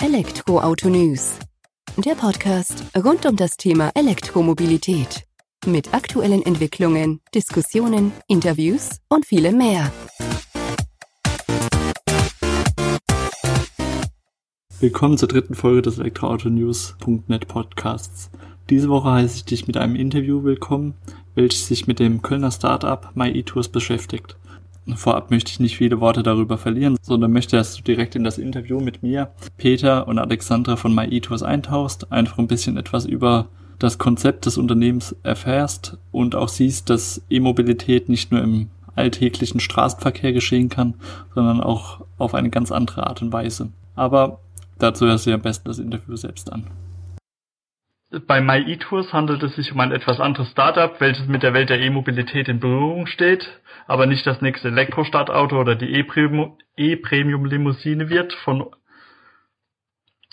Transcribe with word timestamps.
Elektroauto 0.00 0.88
News. 0.88 1.40
Der 1.96 2.14
Podcast 2.14 2.84
rund 2.96 3.26
um 3.26 3.34
das 3.34 3.56
Thema 3.56 3.90
Elektromobilität. 3.96 5.24
Mit 5.66 5.92
aktuellen 5.92 6.40
Entwicklungen, 6.46 7.20
Diskussionen, 7.34 8.12
Interviews 8.28 9.00
und 9.08 9.26
vielem 9.26 9.58
mehr. 9.58 9.90
Willkommen 14.78 15.18
zur 15.18 15.26
dritten 15.26 15.56
Folge 15.56 15.82
des 15.82 15.98
Elektroauto-News.net 15.98 17.48
Podcasts. 17.48 18.30
Diese 18.70 18.88
Woche 18.88 19.10
heiße 19.10 19.38
ich 19.38 19.44
dich 19.46 19.66
mit 19.66 19.76
einem 19.76 19.96
Interview 19.96 20.44
willkommen, 20.44 20.94
welches 21.34 21.66
sich 21.66 21.88
mit 21.88 21.98
dem 21.98 22.22
Kölner 22.22 22.52
Startup 22.52 23.10
MyEtours 23.16 23.68
beschäftigt. 23.68 24.36
Vorab 24.96 25.30
möchte 25.30 25.50
ich 25.50 25.60
nicht 25.60 25.76
viele 25.76 26.00
Worte 26.00 26.22
darüber 26.22 26.58
verlieren, 26.58 26.96
sondern 27.02 27.32
möchte, 27.32 27.56
dass 27.56 27.76
du 27.76 27.82
direkt 27.82 28.14
in 28.14 28.24
das 28.24 28.38
Interview 28.38 28.80
mit 28.80 29.02
mir, 29.02 29.30
Peter 29.56 30.08
und 30.08 30.18
Alexandra 30.18 30.76
von 30.76 30.94
MyEtours 30.94 31.42
eintauchst, 31.42 32.10
einfach 32.10 32.38
ein 32.38 32.48
bisschen 32.48 32.76
etwas 32.76 33.04
über 33.04 33.48
das 33.78 33.98
Konzept 33.98 34.46
des 34.46 34.58
Unternehmens 34.58 35.14
erfährst 35.22 35.98
und 36.10 36.34
auch 36.34 36.48
siehst, 36.48 36.90
dass 36.90 37.22
E-Mobilität 37.30 38.08
nicht 38.08 38.32
nur 38.32 38.42
im 38.42 38.68
alltäglichen 38.96 39.60
Straßenverkehr 39.60 40.32
geschehen 40.32 40.68
kann, 40.68 40.94
sondern 41.34 41.60
auch 41.60 42.04
auf 42.18 42.34
eine 42.34 42.50
ganz 42.50 42.72
andere 42.72 43.06
Art 43.06 43.22
und 43.22 43.32
Weise. 43.32 43.68
Aber 43.94 44.40
dazu 44.78 45.06
hörst 45.06 45.26
du 45.26 45.32
am 45.32 45.40
besten 45.40 45.68
das 45.68 45.78
Interview 45.78 46.16
selbst 46.16 46.52
an. 46.52 46.64
Bei 48.10 48.40
MyEtours 48.40 49.12
handelt 49.12 49.42
es 49.42 49.54
sich 49.54 49.70
um 49.72 49.80
ein 49.80 49.92
etwas 49.92 50.18
anderes 50.18 50.50
Startup, 50.50 50.98
welches 50.98 51.26
mit 51.26 51.42
der 51.42 51.52
Welt 51.52 51.68
der 51.68 51.78
E-Mobilität 51.78 52.48
in 52.48 52.58
Berührung 52.58 53.06
steht, 53.06 53.60
aber 53.86 54.06
nicht 54.06 54.26
das 54.26 54.40
nächste 54.40 54.68
Elektrostadtauto 54.68 55.60
oder 55.60 55.74
die 55.74 55.92
E-Premium-Limousine 55.92 58.08
wird, 58.08 58.32
von, 58.32 58.70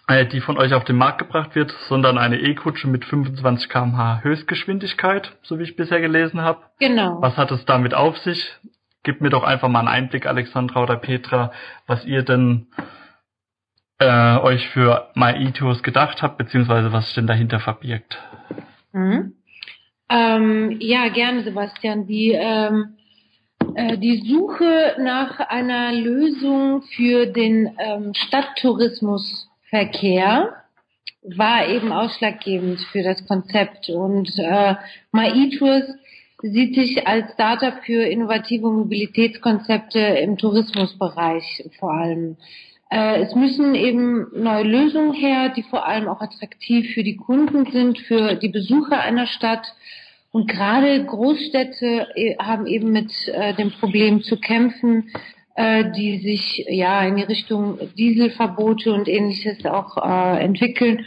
äh, 0.08 0.26
die 0.26 0.40
von 0.40 0.58
euch 0.58 0.74
auf 0.74 0.86
den 0.86 0.96
Markt 0.96 1.18
gebracht 1.18 1.54
wird, 1.56 1.72
sondern 1.90 2.18
eine 2.18 2.40
E-Kutsche 2.40 2.88
mit 2.88 3.04
25 3.04 3.68
km/h 3.68 4.24
Höchstgeschwindigkeit, 4.24 5.38
so 5.44 5.60
wie 5.60 5.64
ich 5.64 5.76
bisher 5.76 6.00
gelesen 6.00 6.40
habe. 6.40 6.62
Genau. 6.80 7.22
Was 7.22 7.36
hat 7.36 7.52
es 7.52 7.66
damit 7.66 7.94
auf 7.94 8.18
sich? 8.20 8.56
Gib 9.04 9.20
mir 9.20 9.30
doch 9.30 9.44
einfach 9.44 9.68
mal 9.68 9.80
einen 9.80 9.90
Einblick, 9.90 10.28
Alexandra 10.28 10.82
oder 10.82 10.96
Petra, 10.96 11.52
was 11.88 12.06
ihr 12.06 12.24
denn 12.24 12.68
äh, 14.00 14.38
euch 14.38 14.68
für 14.70 15.10
MyEtours 15.16 15.84
gedacht 15.84 16.22
habt, 16.22 16.38
beziehungsweise 16.38 16.92
was 16.92 17.06
sich 17.06 17.16
denn 17.16 17.28
dahinter 17.28 17.60
verbirgt. 17.60 18.22
Mhm. 18.92 19.34
Ähm, 20.10 20.78
ja, 20.80 21.10
gerne, 21.10 21.44
Sebastian. 21.44 22.08
Die, 22.08 22.32
ähm, 22.32 22.96
äh, 23.76 23.98
die 23.98 24.24
Suche 24.28 24.96
nach 25.00 25.40
einer 25.40 25.92
Lösung 25.94 26.84
für 26.96 27.26
den 27.26 27.76
ähm, 27.80 28.14
Stadttourismusverkehr 28.14 30.54
war 31.24 31.68
eben 31.68 31.92
ausschlaggebend 31.92 32.82
für 32.92 33.02
das 33.02 33.26
Konzept. 33.28 33.90
Und 33.90 34.32
äh, 34.38 34.76
MyEtours 35.12 35.86
sieht 36.42 36.76
sich 36.76 37.08
als 37.08 37.34
Startup 37.34 37.84
für 37.84 38.04
innovative 38.04 38.70
Mobilitätskonzepte 38.70 40.00
im 40.00 40.38
Tourismusbereich 40.38 41.68
vor 41.80 41.94
allem. 41.94 42.38
Äh, 42.96 43.24
es 43.24 43.36
müssen 43.36 43.76
eben 43.76 44.28
neue 44.42 44.64
Lösungen 44.64 45.12
her, 45.12 45.50
die 45.50 45.64
vor 45.64 45.86
allem 45.86 46.08
auch 46.08 46.22
attraktiv 46.22 46.94
für 46.94 47.04
die 47.04 47.18
Kunden 47.18 47.70
sind, 47.70 48.00
für 48.00 48.36
die 48.36 48.48
Besucher 48.48 49.02
einer 49.02 49.28
Stadt. 49.28 49.68
Und 50.32 50.50
gerade 50.50 51.04
Großstädte 51.04 52.08
äh, 52.16 52.38
haben 52.38 52.68
eben 52.68 52.94
mit 52.94 53.12
äh, 53.28 53.54
dem 53.54 53.72
Problem 53.72 54.22
zu 54.22 54.40
kämpfen, 54.40 55.12
die 55.58 56.18
sich 56.18 56.66
ja 56.68 57.02
in 57.04 57.16
die 57.16 57.24
Richtung 57.24 57.80
Dieselverbote 57.98 58.92
und 58.92 59.08
ähnliches 59.08 59.66
auch 59.66 59.96
entwickeln. 59.96 61.06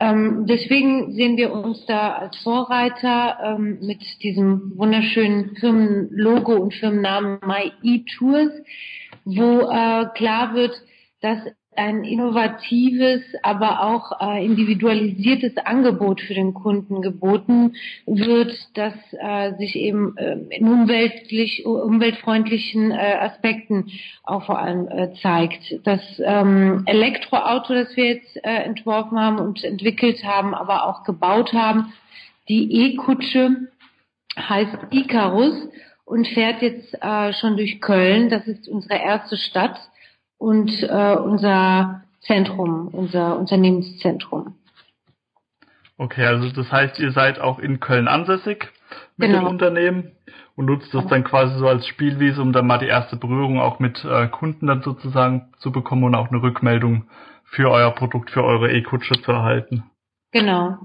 Ähm, 0.00 0.46
deswegen 0.46 1.12
sehen 1.12 1.36
wir 1.36 1.52
uns 1.52 1.84
da 1.84 2.14
als 2.14 2.38
Vorreiter 2.38 3.36
ähm, 3.44 3.78
mit 3.82 4.22
diesem 4.22 4.72
wunderschönen 4.78 5.54
Firmenlogo 5.56 6.54
und 6.54 6.72
Firmennamen 6.72 7.40
My 7.46 7.72
E-Tours, 7.82 8.52
wo 9.26 9.66
klar 10.14 10.54
wird, 10.54 10.80
dass 11.20 11.40
ein 11.76 12.04
innovatives, 12.04 13.22
aber 13.42 13.82
auch 13.82 14.20
äh, 14.20 14.44
individualisiertes 14.44 15.56
Angebot 15.56 16.20
für 16.20 16.34
den 16.34 16.52
Kunden 16.52 17.00
geboten 17.00 17.74
wird, 18.06 18.52
das 18.74 18.94
äh, 19.12 19.56
sich 19.56 19.76
eben 19.76 20.16
äh, 20.16 20.36
in 20.50 20.66
umweltlich, 20.66 21.64
umweltfreundlichen 21.64 22.90
äh, 22.90 23.16
Aspekten 23.20 23.86
auch 24.24 24.46
vor 24.46 24.58
allem 24.58 24.88
äh, 24.88 25.14
zeigt. 25.22 25.80
Das 25.84 26.00
ähm, 26.18 26.82
Elektroauto, 26.86 27.72
das 27.72 27.96
wir 27.96 28.06
jetzt 28.06 28.36
äh, 28.44 28.64
entworfen 28.64 29.18
haben 29.18 29.38
und 29.38 29.62
entwickelt 29.62 30.24
haben, 30.24 30.54
aber 30.54 30.86
auch 30.86 31.04
gebaut 31.04 31.52
haben, 31.52 31.92
die 32.48 32.92
E-Kutsche 32.92 33.68
heißt 34.36 34.76
Icarus 34.90 35.68
und 36.04 36.26
fährt 36.26 36.62
jetzt 36.62 36.96
schon 37.38 37.56
durch 37.56 37.80
Köln. 37.80 38.30
Das 38.30 38.44
ist 38.48 38.66
unsere 38.66 38.98
erste 38.98 39.36
Stadt 39.36 39.78
und 40.40 40.82
äh, 40.82 41.16
unser 41.16 42.02
Zentrum, 42.20 42.88
unser 42.88 43.38
Unternehmenszentrum. 43.38 44.54
Okay, 45.98 46.24
also 46.24 46.50
das 46.50 46.72
heißt, 46.72 46.98
ihr 46.98 47.12
seid 47.12 47.38
auch 47.38 47.58
in 47.58 47.78
Köln 47.78 48.08
ansässig 48.08 48.72
mit 49.18 49.28
genau. 49.28 49.40
dem 49.40 49.48
Unternehmen 49.48 50.12
und 50.56 50.64
nutzt 50.64 50.94
das 50.94 51.06
dann 51.08 51.24
quasi 51.24 51.58
so 51.58 51.68
als 51.68 51.86
Spielwiese, 51.86 52.40
um 52.40 52.54
dann 52.54 52.66
mal 52.66 52.78
die 52.78 52.86
erste 52.86 53.16
Berührung 53.16 53.60
auch 53.60 53.80
mit 53.80 54.02
äh, 54.04 54.28
Kunden 54.28 54.66
dann 54.66 54.82
sozusagen 54.82 55.52
zu 55.58 55.72
bekommen 55.72 56.04
und 56.04 56.14
auch 56.14 56.30
eine 56.30 56.42
Rückmeldung 56.42 57.04
für 57.44 57.70
euer 57.70 57.90
Produkt, 57.90 58.30
für 58.30 58.42
eure 58.42 58.72
E-Kutsche 58.72 59.20
zu 59.20 59.32
erhalten. 59.32 59.90
Genau. 60.32 60.78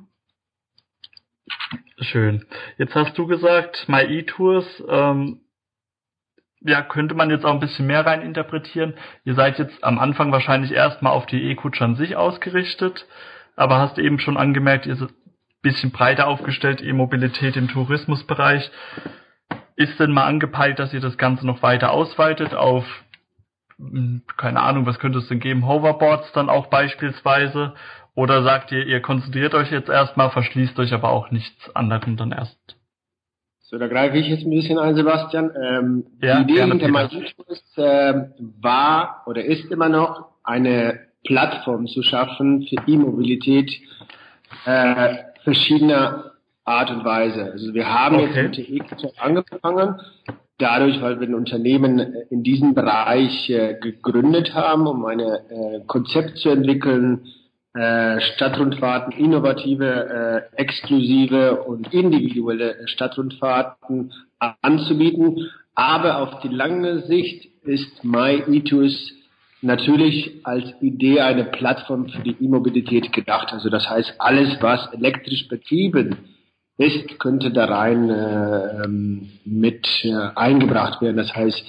Schön. 1.99 2.45
Jetzt 2.77 2.93
hast 2.93 3.17
du 3.17 3.25
gesagt, 3.25 3.85
My 3.87 4.01
E-Tours 4.01 4.83
ähm, 4.89 5.39
ja, 6.65 6.81
könnte 6.81 7.13
man 7.13 7.29
jetzt 7.29 7.45
auch 7.45 7.53
ein 7.53 7.59
bisschen 7.59 7.85
mehr 7.85 8.05
rein 8.05 8.23
interpretieren. 8.23 8.95
Ihr 9.23 9.35
seid 9.35 9.59
jetzt 9.59 9.83
am 9.83 9.99
Anfang 9.99 10.31
wahrscheinlich 10.31 10.71
erstmal 10.71 11.13
auf 11.13 11.27
die 11.27 11.43
E-Kutsche 11.43 11.83
an 11.83 11.95
sich 11.95 12.15
ausgerichtet, 12.15 13.05
aber 13.55 13.77
hast 13.77 13.99
eben 13.99 14.19
schon 14.19 14.35
angemerkt, 14.35 14.87
ihr 14.87 14.95
seid 14.95 15.09
ein 15.09 15.61
bisschen 15.61 15.91
breiter 15.91 16.27
aufgestellt, 16.27 16.81
E-Mobilität 16.81 17.55
im 17.55 17.67
Tourismusbereich. 17.67 18.71
Ist 19.75 19.99
denn 19.99 20.11
mal 20.11 20.25
angepeilt, 20.25 20.79
dass 20.79 20.93
ihr 20.93 21.01
das 21.01 21.19
Ganze 21.19 21.45
noch 21.45 21.61
weiter 21.61 21.91
ausweitet 21.91 22.55
auf, 22.55 22.85
hm, 23.77 24.23
keine 24.35 24.61
Ahnung, 24.61 24.87
was 24.87 24.97
könnte 24.97 25.19
es 25.19 25.27
denn 25.27 25.39
geben, 25.39 25.67
Hoverboards 25.67 26.31
dann 26.31 26.49
auch 26.49 26.67
beispielsweise? 26.67 27.75
Oder 28.15 28.41
sagt 28.41 28.71
ihr, 28.71 28.87
ihr 28.87 29.01
konzentriert 29.01 29.53
euch 29.53 29.69
jetzt 29.69 29.89
erstmal, 29.89 30.31
verschließt 30.31 30.79
euch 30.79 30.93
aber 30.93 31.09
auch 31.09 31.29
nichts 31.29 31.75
anderem 31.75 32.17
dann 32.17 32.31
erst? 32.31 32.75
So, 33.67 33.79
da 33.79 33.87
greife 33.87 34.17
ich 34.17 34.27
jetzt 34.27 34.45
ein 34.45 34.51
bisschen 34.51 34.77
ein, 34.77 34.95
Sebastian. 34.95 35.51
Ähm, 35.59 36.05
ja, 36.21 36.43
die 36.43 36.53
Idee 36.53 36.65
hinter 36.65 36.87
MyEtours 36.87 37.77
äh, 37.77 38.13
war 38.61 39.23
oder 39.25 39.43
ist 39.43 39.71
immer 39.71 39.89
noch, 39.89 40.27
eine 40.43 40.99
Plattform 41.23 41.87
zu 41.87 42.03
schaffen 42.03 42.67
für 42.67 42.75
E-Mobilität 42.87 43.71
äh, 44.65 45.15
verschiedener 45.43 46.33
Art 46.63 46.91
und 46.91 47.03
Weise. 47.03 47.51
Also 47.53 47.73
wir 47.73 47.91
haben 47.91 48.17
okay. 48.17 48.25
jetzt 48.25 48.35
mit 48.35 48.57
der 48.57 48.69
E-Karte 48.69 49.11
angefangen, 49.17 49.95
dadurch, 50.59 51.01
weil 51.01 51.19
wir 51.19 51.27
ein 51.27 51.33
Unternehmen 51.33 51.99
in 52.29 52.43
diesem 52.43 52.75
Bereich 52.75 53.49
äh, 53.49 53.79
gegründet 53.81 54.53
haben, 54.53 54.85
um 54.85 55.05
ein 55.05 55.19
äh, 55.19 55.81
Konzept 55.87 56.37
zu 56.37 56.49
entwickeln, 56.49 57.25
Stadtrundfahrten, 58.21 59.13
innovative, 59.13 60.49
äh, 60.55 60.61
exklusive 60.61 61.63
und 61.63 61.93
individuelle 61.93 62.87
Stadtrundfahrten 62.87 64.13
anzubieten. 64.61 65.49
Aber 65.73 66.19
auf 66.19 66.39
die 66.41 66.47
lange 66.47 67.01
Sicht 67.01 67.49
ist 67.63 68.03
MyETOS 68.03 69.13
natürlich 69.61 70.39
als 70.43 70.63
Idee 70.79 71.21
eine 71.21 71.45
Plattform 71.45 72.07
für 72.07 72.21
die 72.21 72.37
E-Mobilität 72.39 73.11
gedacht. 73.11 73.51
Also 73.51 73.69
das 73.69 73.89
heißt, 73.89 74.15
alles, 74.19 74.57
was 74.61 74.93
elektrisch 74.93 75.47
betrieben 75.47 76.17
ist, 76.77 77.19
könnte 77.19 77.51
da 77.51 77.65
rein 77.65 78.09
äh, 78.09 78.83
ähm, 78.83 79.29
mit 79.43 79.87
äh, 80.03 80.13
eingebracht 80.35 81.01
werden. 81.01 81.17
Das 81.17 81.35
heißt, 81.35 81.63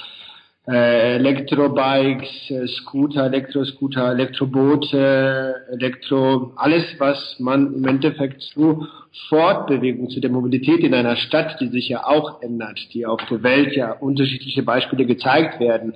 äh, 0.69 1.15
Elektrobikes, 1.17 2.51
äh, 2.51 2.67
Scooter, 2.67 3.27
Elektroscooter, 3.27 4.11
Elektroboote, 4.11 5.55
Elektro, 5.73 6.53
alles, 6.57 6.85
was 6.99 7.39
man 7.39 7.75
im 7.75 7.85
Endeffekt 7.87 8.43
zu 8.43 8.87
Fortbewegung, 9.29 10.11
zu 10.11 10.21
der 10.21 10.31
Mobilität 10.31 10.81
in 10.81 10.95
einer 10.95 11.17
Stadt, 11.17 11.61
die 11.61 11.69
sich 11.69 11.89
ja 11.89 12.05
auch 12.05 12.43
ändert, 12.43 12.93
die 12.93 13.07
auf 13.07 13.21
der 13.31 13.43
Welt 13.43 13.77
ja 13.77 13.93
unterschiedliche 13.93 14.63
Beispiele 14.63 15.07
gezeigt 15.07 15.61
werden, 15.61 15.95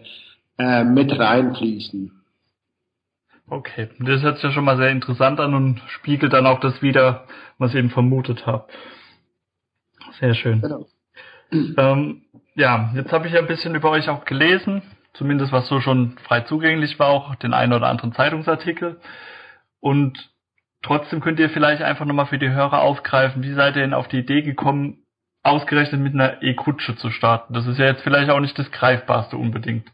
äh, 0.58 0.84
mit 0.84 1.18
reinfließen. 1.18 2.12
Okay, 3.48 3.88
das 3.98 4.22
hört 4.22 4.36
sich 4.36 4.44
ja 4.44 4.52
schon 4.52 4.64
mal 4.64 4.76
sehr 4.76 4.90
interessant 4.90 5.40
an 5.40 5.54
und 5.54 5.82
spiegelt 5.88 6.32
dann 6.32 6.46
auch 6.46 6.60
das 6.60 6.80
wieder, 6.82 7.26
was 7.58 7.72
ich 7.72 7.78
eben 7.78 7.90
vermutet 7.90 8.46
habe. 8.46 8.68
Sehr 10.20 10.34
schön. 10.34 10.60
Genau. 10.60 10.86
Ähm, 11.76 12.22
ja, 12.60 12.92
jetzt 12.94 13.10
habe 13.10 13.26
ich 13.26 13.32
ja 13.32 13.40
ein 13.40 13.46
bisschen 13.46 13.74
über 13.74 13.90
euch 13.90 14.10
auch 14.10 14.26
gelesen, 14.26 14.82
zumindest 15.14 15.50
was 15.50 15.66
so 15.66 15.80
schon 15.80 16.18
frei 16.24 16.42
zugänglich 16.42 16.98
war, 16.98 17.08
auch 17.08 17.34
den 17.36 17.54
einen 17.54 17.72
oder 17.72 17.88
anderen 17.88 18.12
Zeitungsartikel. 18.12 19.00
Und 19.80 20.30
trotzdem 20.82 21.20
könnt 21.20 21.40
ihr 21.40 21.48
vielleicht 21.48 21.82
einfach 21.82 22.04
nochmal 22.04 22.26
für 22.26 22.38
die 22.38 22.50
Hörer 22.50 22.82
aufgreifen, 22.82 23.42
wie 23.42 23.54
seid 23.54 23.76
ihr 23.76 23.82
denn 23.82 23.94
auf 23.94 24.08
die 24.08 24.18
Idee 24.18 24.42
gekommen, 24.42 25.06
ausgerechnet 25.42 26.02
mit 26.02 26.12
einer 26.12 26.42
E-Kutsche 26.42 26.96
zu 26.96 27.10
starten? 27.10 27.54
Das 27.54 27.66
ist 27.66 27.78
ja 27.78 27.86
jetzt 27.86 28.02
vielleicht 28.02 28.30
auch 28.30 28.40
nicht 28.40 28.58
das 28.58 28.70
Greifbarste 28.70 29.38
unbedingt. 29.38 29.90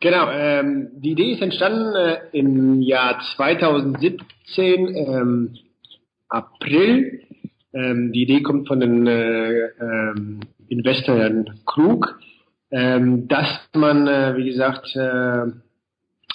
Genau, 0.00 0.30
ähm, 0.30 0.90
die 0.96 1.12
Idee 1.12 1.32
ist 1.32 1.40
entstanden 1.40 1.94
äh, 1.94 2.18
im 2.32 2.82
Jahr 2.82 3.18
2017, 3.34 4.94
ähm, 4.94 5.58
April. 6.28 7.25
Ähm, 7.76 8.12
die 8.12 8.22
Idee 8.22 8.42
kommt 8.42 8.68
von 8.68 8.80
den 8.80 9.06
äh, 9.06 9.66
ähm, 9.80 10.40
Investor 10.68 11.30
Krug, 11.66 12.18
ähm, 12.70 13.28
dass 13.28 13.68
man, 13.74 14.06
äh, 14.08 14.34
wie 14.36 14.46
gesagt, 14.46 14.96
äh, 14.96 15.46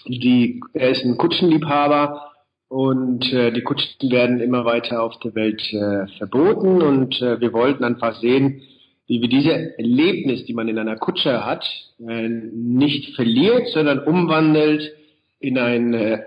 die, 0.06 0.62
er 0.74 0.92
ist 0.92 1.04
ein 1.04 1.18
Kutschenliebhaber 1.18 2.32
und 2.68 3.34
äh, 3.34 3.52
die 3.52 3.64
Kutschen 3.64 4.12
werden 4.12 4.40
immer 4.40 4.66
weiter 4.66 5.02
auf 5.02 5.18
der 5.20 5.34
Welt 5.34 5.62
äh, 5.74 6.08
verboten 6.20 6.82
und 6.84 7.20
äh, 7.22 7.42
wir 7.42 7.54
wollten 7.54 7.84
einfach 7.84 8.16
sehen, 8.20 8.62
wie 9.08 9.22
wir 9.22 9.28
diese 9.28 9.78
Erlebnis, 9.80 10.46
die 10.46 10.54
man 10.54 10.68
in 10.68 10.78
einer 10.78 10.98
Kutsche 10.98 11.44
hat, 11.44 11.66
äh, 12.08 12.30
nicht 12.30 13.16
verliert, 13.16 13.68
sondern 13.70 14.00
umwandelt 14.00 14.94
in 15.40 15.58
ein 15.58 15.94
äh, 15.96 16.20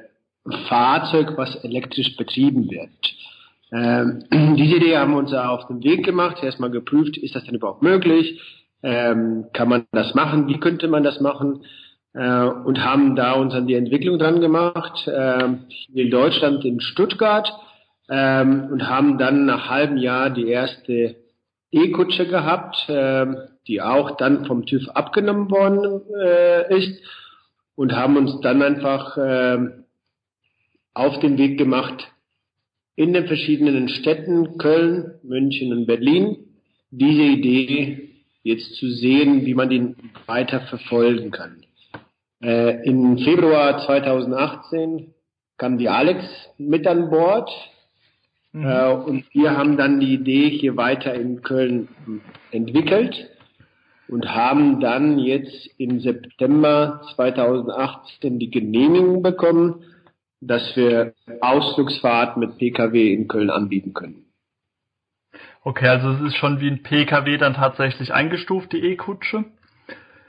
Fahrzeug, 0.69 1.35
was 1.37 1.55
elektrisch 1.65 2.17
betrieben 2.17 2.69
wird. 2.69 2.91
Ähm, 3.75 4.23
diese 4.57 4.77
Idee 4.77 4.97
haben 4.97 5.13
wir 5.13 5.19
uns 5.19 5.35
auf 5.35 5.67
den 5.67 5.83
Weg 5.83 6.05
gemacht, 6.05 6.43
erstmal 6.43 6.71
geprüft, 6.71 7.19
ist 7.19 7.35
das 7.35 7.45
denn 7.45 7.57
überhaupt 7.57 7.83
möglich? 7.83 8.41
Ähm, 8.83 9.47
kann 9.53 9.69
man 9.69 9.87
das 9.93 10.15
machen? 10.15 10.47
Wie 10.47 10.61
könnte 10.61 10.87
man 10.89 11.03
das 11.03 11.21
machen? 11.21 11.65
Äh, 12.13 12.45
und 12.45 12.85
haben 12.85 13.17
da 13.17 13.33
uns 13.33 13.53
an 13.53 13.67
die 13.67 13.75
Entwicklung 13.75 14.19
dran 14.19 14.41
gemacht, 14.41 15.09
äh, 15.09 15.49
in 15.93 16.11
Deutschland, 16.11 16.65
in 16.65 16.81
Stuttgart, 16.81 17.53
ähm, 18.09 18.69
und 18.71 18.89
haben 18.89 19.19
dann 19.19 19.47
nach 19.47 19.69
halbem 19.69 19.97
Jahr 19.97 20.31
die 20.31 20.49
erste 20.49 21.17
E-Kutsche 21.73 22.29
gehabt, 22.29 22.89
äh, 22.89 23.27
die 23.67 23.83
auch 23.83 24.17
dann 24.17 24.45
vom 24.45 24.67
TÜV 24.67 24.89
abgenommen 24.91 25.51
worden 25.51 26.03
äh, 26.23 26.77
ist 26.79 27.03
und 27.75 27.97
haben 27.97 28.17
uns 28.17 28.41
dann 28.43 28.63
einfach 28.63 29.17
äh, 29.17 29.59
auf 30.93 31.19
den 31.19 31.39
Weg 31.39 31.59
gemacht, 31.59 32.14
in 32.97 33.13
den 33.13 33.27
verschiedenen 33.27 33.89
Städten, 33.89 34.59
Köln, 34.59 35.15
München 35.23 35.73
und 35.73 35.87
Berlin, 35.87 36.37
diese 36.91 37.23
Idee 37.23 38.11
jetzt 38.43 38.75
zu 38.77 38.89
sehen, 38.91 39.47
wie 39.47 39.55
man 39.55 39.71
den 39.71 39.97
weiter 40.27 40.61
verfolgen 40.61 41.31
kann. 41.31 41.65
Äh, 42.43 42.87
Im 42.87 43.19
Februar 43.19 43.85
2018 43.85 45.15
kam 45.57 45.79
die 45.79 45.89
Alex 45.89 46.25
mit 46.59 46.87
an 46.87 47.11
Bord 47.11 47.51
mhm. 48.53 48.67
äh, 48.67 48.93
und 48.93 49.25
wir 49.33 49.57
haben 49.57 49.77
dann 49.77 49.99
die 49.99 50.15
Idee 50.15 50.51
hier 50.51 50.77
weiter 50.77 51.15
in 51.15 51.43
Köln 51.43 51.89
entwickelt 52.51 53.31
und 54.09 54.35
haben 54.35 54.81
dann 54.81 55.19
jetzt 55.19 55.71
im 55.79 56.01
September 56.01 57.01
2018 57.15 58.39
die 58.39 58.51
Genehmigung 58.51 59.23
bekommen, 59.23 59.83
dass 60.47 60.77
wir 60.77 61.15
Ausflugsfahrt 61.41 62.37
mit 62.37 62.59
Pkw 62.59 63.13
in 63.13 63.29
Köln 63.29 63.51
anbieten 63.51 63.95
können. 63.95 64.25
Okay, 65.63 65.89
also 65.89 66.11
es 66.11 66.21
ist 66.21 66.37
schon 66.37 66.61
wie 66.61 66.69
ein 66.69 66.83
Pkw 66.83 67.39
dann 67.39 67.55
tatsächlich 67.55 68.13
eingestuft, 68.13 68.73
die 68.73 68.85
E-Kutsche? 68.85 69.45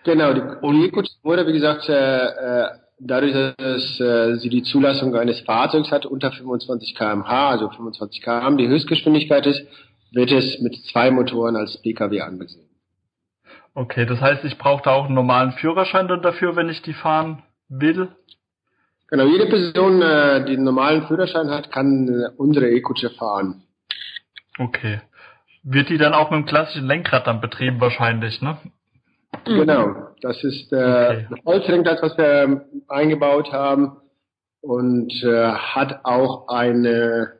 Genau, 0.05 0.33
die 0.33 0.85
E-Kutsche 0.85 1.13
wurde, 1.23 1.45
wie 1.47 1.53
gesagt, 1.53 1.89
äh, 1.89 2.25
äh, 2.25 2.69
dadurch, 2.99 3.33
dass 3.57 3.99
äh, 3.99 4.35
sie 4.35 4.49
die 4.49 4.63
Zulassung 4.63 5.15
eines 5.15 5.41
Fahrzeugs 5.41 5.91
hat, 5.91 6.05
unter 6.05 6.31
25 6.31 6.95
kmh, 6.95 7.49
also 7.49 7.69
25 7.69 8.21
km, 8.21 8.57
die 8.57 8.67
Höchstgeschwindigkeit 8.67 9.45
ist, 9.45 9.65
wird 10.11 10.31
es 10.31 10.61
mit 10.61 10.75
zwei 10.91 11.11
Motoren 11.11 11.57
als 11.57 11.81
Pkw 11.81 12.21
angesehen. 12.21 12.69
Okay, 13.73 14.05
das 14.05 14.21
heißt, 14.21 14.45
ich 14.45 14.57
brauche 14.57 14.83
da 14.83 14.93
auch 14.93 15.05
einen 15.05 15.15
normalen 15.15 15.51
Führerschein 15.51 16.07
dann 16.07 16.21
dafür, 16.21 16.55
wenn 16.55 16.69
ich 16.69 16.81
die 16.81 16.93
fahren 16.93 17.43
will? 17.67 18.07
Genau, 19.07 19.25
jede 19.25 19.45
Person, 19.45 20.01
äh, 20.01 20.43
die 20.45 20.53
einen 20.53 20.63
normalen 20.63 21.07
Führerschein 21.07 21.49
hat, 21.49 21.71
kann 21.71 22.07
äh, 22.07 22.29
unsere 22.37 22.69
E-Kutsche 22.69 23.11
fahren. 23.11 23.63
Okay. 24.57 25.01
Wird 25.63 25.89
die 25.89 25.97
dann 25.97 26.13
auch 26.13 26.31
mit 26.31 26.39
dem 26.39 26.45
klassischen 26.45 26.87
Lenkrad 26.87 27.27
dann 27.27 27.41
betrieben 27.41 27.79
wahrscheinlich, 27.81 28.41
ne? 28.41 28.57
Genau, 29.43 29.95
das 30.21 30.43
ist 30.43 30.71
äh, 30.71 30.75
okay. 30.75 31.27
ein 31.29 31.39
Holzlenkrad, 31.45 32.01
was 32.01 32.17
wir 32.17 32.43
ähm, 32.43 32.61
eingebaut 32.87 33.51
haben 33.51 33.97
und 34.61 35.11
äh, 35.23 35.51
hat 35.51 35.99
auch 36.03 36.47
eine, 36.47 37.33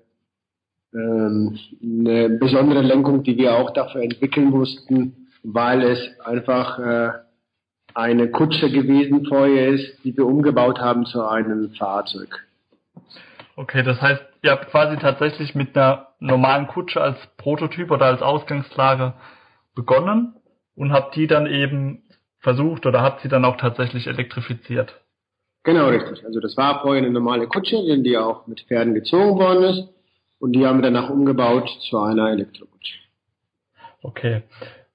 ähm, 0.93 1.57
eine 1.81 2.29
besondere 2.29 2.81
Lenkung, 2.81 3.23
die 3.23 3.37
wir 3.37 3.55
auch 3.55 3.71
dafür 3.71 4.01
entwickeln 4.01 4.49
mussten, 4.49 5.29
weil 5.43 5.83
es 5.83 5.99
einfach 6.19 6.79
äh, 6.79 7.09
eine 7.95 8.29
Kutsche 8.29 8.69
gewesen 8.69 9.25
vorher 9.25 9.69
ist, 9.69 10.03
die 10.03 10.15
wir 10.15 10.25
umgebaut 10.25 10.79
haben 10.79 11.05
zu 11.05 11.25
einem 11.25 11.71
Fahrzeug. 11.71 12.45
Okay, 13.55 13.83
das 13.83 14.01
heißt, 14.01 14.21
ihr 14.43 14.51
habt 14.51 14.69
quasi 14.69 14.97
tatsächlich 14.97 15.55
mit 15.55 15.75
einer 15.75 16.09
normalen 16.19 16.67
Kutsche 16.67 17.01
als 17.01 17.17
Prototyp 17.37 17.89
oder 17.89 18.05
als 18.05 18.21
Ausgangslage 18.21 19.13
begonnen 19.73 20.35
und 20.75 20.91
habt 20.91 21.15
die 21.15 21.27
dann 21.27 21.47
eben 21.47 22.03
versucht 22.39 22.85
oder 22.85 23.01
habt 23.01 23.21
sie 23.21 23.29
dann 23.29 23.45
auch 23.45 23.55
tatsächlich 23.55 24.07
elektrifiziert? 24.07 25.01
Genau, 25.63 25.87
richtig. 25.87 26.23
Also 26.25 26.39
das 26.41 26.57
war 26.57 26.81
vorher 26.81 27.01
eine 27.01 27.11
normale 27.11 27.47
Kutsche, 27.47 27.77
die 28.01 28.17
auch 28.17 28.45
mit 28.45 28.61
Pferden 28.61 28.93
gezogen 28.93 29.39
worden 29.39 29.63
ist 29.63 29.87
und 30.39 30.51
die 30.51 30.65
haben 30.65 30.79
wir 30.79 30.83
danach 30.83 31.09
umgebaut 31.09 31.69
zu 31.89 31.97
einer 31.97 32.29
Elektrokutsche. 32.29 32.99
Okay. 34.03 34.43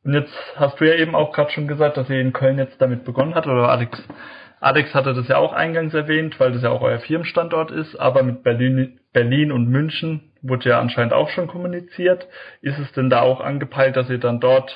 Und 0.04 0.14
jetzt 0.14 0.32
hast 0.56 0.80
du 0.80 0.86
ja 0.86 0.94
eben 0.94 1.14
auch 1.14 1.32
gerade 1.32 1.50
schon 1.50 1.68
gesagt, 1.68 1.96
dass 1.96 2.08
ihr 2.08 2.20
in 2.20 2.32
Köln 2.32 2.58
jetzt 2.58 2.80
damit 2.80 3.04
begonnen 3.04 3.34
habt, 3.34 3.46
oder 3.46 3.68
Alex, 3.68 4.02
Alex 4.60 4.94
hatte 4.94 5.14
das 5.14 5.28
ja 5.28 5.36
auch 5.36 5.52
eingangs 5.52 5.94
erwähnt, 5.94 6.40
weil 6.40 6.52
das 6.52 6.62
ja 6.62 6.70
auch 6.70 6.82
euer 6.82 7.00
Firmenstandort 7.00 7.70
ist, 7.70 7.96
aber 7.96 8.22
mit 8.22 8.42
Berlin, 8.42 9.00
Berlin 9.12 9.52
und 9.52 9.68
München 9.68 10.32
wurde 10.42 10.70
ja 10.70 10.80
anscheinend 10.80 11.12
auch 11.12 11.28
schon 11.30 11.48
kommuniziert. 11.48 12.26
Ist 12.62 12.78
es 12.78 12.92
denn 12.92 13.10
da 13.10 13.20
auch 13.20 13.40
angepeilt, 13.40 13.96
dass 13.96 14.08
ihr 14.08 14.18
dann 14.18 14.40
dort 14.40 14.74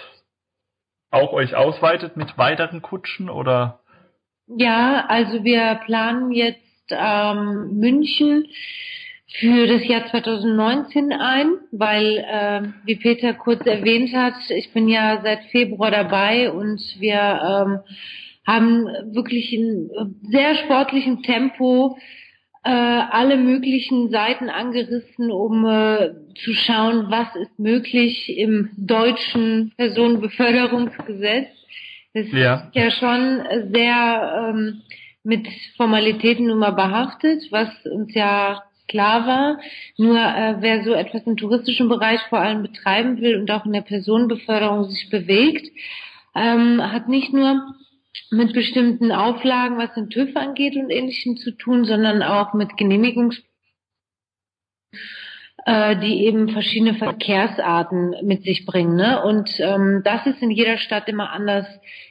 auch 1.11 1.33
euch 1.33 1.55
ausweitet 1.55 2.17
mit 2.17 2.37
weiteren 2.37 2.83
Kutschen 2.83 3.31
oder? 3.31 3.81
Ja, 4.47 5.07
also 5.09 5.43
wir 5.45 5.81
planen 5.87 6.33
jetzt 6.33 6.61
ähm, 6.91 7.79
München 7.79 8.47
für 9.41 9.67
das 9.67 9.85
Jahr 9.87 10.07
2019 10.07 11.13
ein, 11.13 11.55
weil, 11.73 12.19
äh, 12.19 12.63
wie 12.85 12.95
Peter 12.95 13.35
kurz 13.35 13.67
erwähnt 13.67 14.15
hat, 14.15 14.35
ich 14.49 14.73
bin 14.73 14.89
ja 14.89 15.21
seit 15.25 15.45
Februar 15.51 15.91
dabei 15.91 16.53
und 16.53 16.81
wir 17.01 17.17
ähm, 17.17 17.81
haben 18.47 18.87
wirklich 19.13 19.53
in 19.53 19.91
sehr 20.23 20.55
sportlichem 20.55 21.23
Tempo 21.23 21.97
äh, 22.63 22.71
alle 22.71 23.37
möglichen 23.37 24.11
Seiten 24.11 24.51
angerissen, 24.51 25.33
um 25.33 25.67
äh, 25.67 26.11
zu 26.37 26.53
schauen, 26.53 27.07
was 27.09 27.35
ist 27.35 27.59
möglich 27.59 28.39
im 28.39 28.71
deutschen 28.77 29.73
Personenbeförderungsgesetz. 29.77 31.49
Das 32.15 32.27
ja. 32.31 32.55
ist 32.55 32.77
ja 32.77 32.91
schon 32.93 33.43
sehr 33.73 34.53
ähm, 34.55 34.83
mit 35.25 35.49
Formalitäten 35.77 36.47
nun 36.47 36.61
mal 36.61 36.71
behaftet, 36.71 37.43
was 37.51 37.69
uns 37.87 38.15
ja 38.15 38.63
klar 38.89 39.27
war. 39.27 39.61
Nur 39.97 40.19
äh, 40.19 40.57
wer 40.61 40.85
so 40.85 40.93
etwas 40.93 41.23
im 41.27 41.37
touristischen 41.37 41.89
Bereich 41.89 42.21
vor 42.29 42.41
allem 42.41 42.63
betreiben 42.63 43.21
will 43.21 43.39
und 43.39 43.51
auch 43.51 43.67
in 43.67 43.73
der 43.73 43.83
Personenbeförderung 43.83 44.85
sich 44.85 45.11
bewegt, 45.11 45.71
ähm, 46.35 46.81
hat 46.83 47.09
nicht 47.09 47.33
nur 47.33 47.63
mit 48.31 48.53
bestimmten 48.53 49.13
Auflagen, 49.13 49.79
was 49.79 49.95
den 49.95 50.11
TÜV 50.11 50.37
angeht 50.37 50.77
und 50.77 50.91
ähnlichem 50.91 51.37
zu 51.37 51.53
tun, 51.53 51.85
sondern 51.85 52.23
auch 52.23 52.55
mit 52.55 52.77
Genehmigungs 52.77 53.43
äh, 55.67 55.97
die 55.97 56.25
eben 56.25 56.51
verschiedene 56.51 56.95
Verkehrsarten 56.95 58.15
mit 58.23 58.45
sich 58.45 58.67
bringen. 58.67 58.97
Ne? 58.97 59.23
Und 59.23 59.51
ähm, 59.61 60.03
das 60.05 60.27
ist 60.27 60.43
in 60.43 60.51
jeder 60.51 60.77
Stadt 60.77 61.09
immer 61.09 61.33
anders 61.33 61.67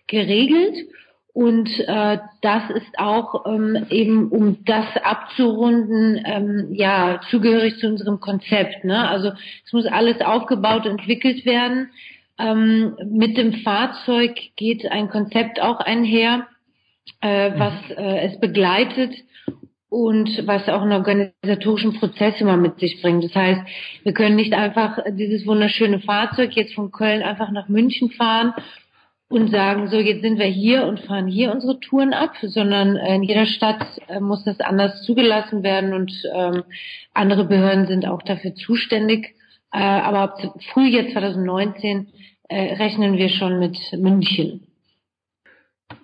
geregelt. 0.08 0.76
Und 1.34 1.68
äh, 1.80 2.20
das 2.42 2.70
ist 2.70 3.00
auch 3.00 3.48
ähm, 3.48 3.88
eben, 3.90 4.30
um 4.30 4.64
das 4.66 4.86
abzurunden, 5.04 6.22
ähm, 6.26 6.68
ja, 6.72 7.22
zugehörig 7.32 7.80
zu 7.80 7.88
unserem 7.88 8.20
Konzept. 8.20 8.84
Ne? 8.84 9.10
Also 9.10 9.32
es 9.66 9.74
muss 9.74 9.88
alles 9.88 10.22
aufgebaut, 10.22 10.86
entwickelt 10.86 11.44
werden. 11.44 11.90
Ähm, 12.38 12.96
mit 13.10 13.36
dem 13.36 13.54
Fahrzeug 13.54 14.36
geht 14.56 14.86
ein 14.92 15.10
Konzept 15.10 15.60
auch 15.60 15.80
einher, 15.80 16.46
äh, 17.22 17.50
mhm. 17.50 17.60
was 17.60 17.74
äh, 17.98 18.28
es 18.28 18.40
begleitet 18.40 19.16
und 19.90 20.46
was 20.46 20.70
auch 20.70 20.84
einen 20.84 20.92
organisatorischen 20.94 21.94
Prozess 22.00 22.40
immer 22.42 22.58
mit 22.58 22.80
sich 22.80 23.02
bringt. 23.02 23.24
Das 23.24 23.34
heißt, 23.34 23.62
wir 24.04 24.14
können 24.14 24.36
nicht 24.36 24.54
einfach 24.54 25.00
dieses 25.10 25.48
wunderschöne 25.48 26.00
Fahrzeug 26.00 26.56
jetzt 26.56 26.76
von 26.76 26.92
Köln 26.92 27.24
einfach 27.24 27.50
nach 27.50 27.70
München 27.70 28.12
fahren 28.12 28.54
und 29.34 29.50
sagen, 29.50 29.88
so 29.88 29.98
jetzt 29.98 30.22
sind 30.22 30.40
wir 30.40 30.46
hier 30.46 30.86
und 30.86 31.00
fahren 31.02 31.28
hier 31.28 31.52
unsere 31.52 31.80
Touren 31.80 32.14
ab, 32.14 32.36
sondern 32.42 32.96
in 32.96 33.24
jeder 33.24 33.46
Stadt 33.46 33.86
äh, 34.08 34.20
muss 34.20 34.44
das 34.44 34.60
anders 34.60 35.04
zugelassen 35.04 35.64
werden 35.64 35.94
und 35.94 36.12
ähm, 36.34 36.64
andere 37.14 37.46
Behörden 37.46 37.88
sind 37.88 38.08
auch 38.08 38.22
dafür 38.22 38.56
zuständig. 38.56 39.36
Äh, 39.72 39.80
aber 39.80 40.20
ab 40.20 40.38
Frühjahr 40.72 41.08
2019 41.12 42.08
äh, 42.48 42.76
rechnen 42.76 43.18
wir 43.18 43.30
schon 43.30 43.60
mit 43.60 43.78
München. 43.98 44.68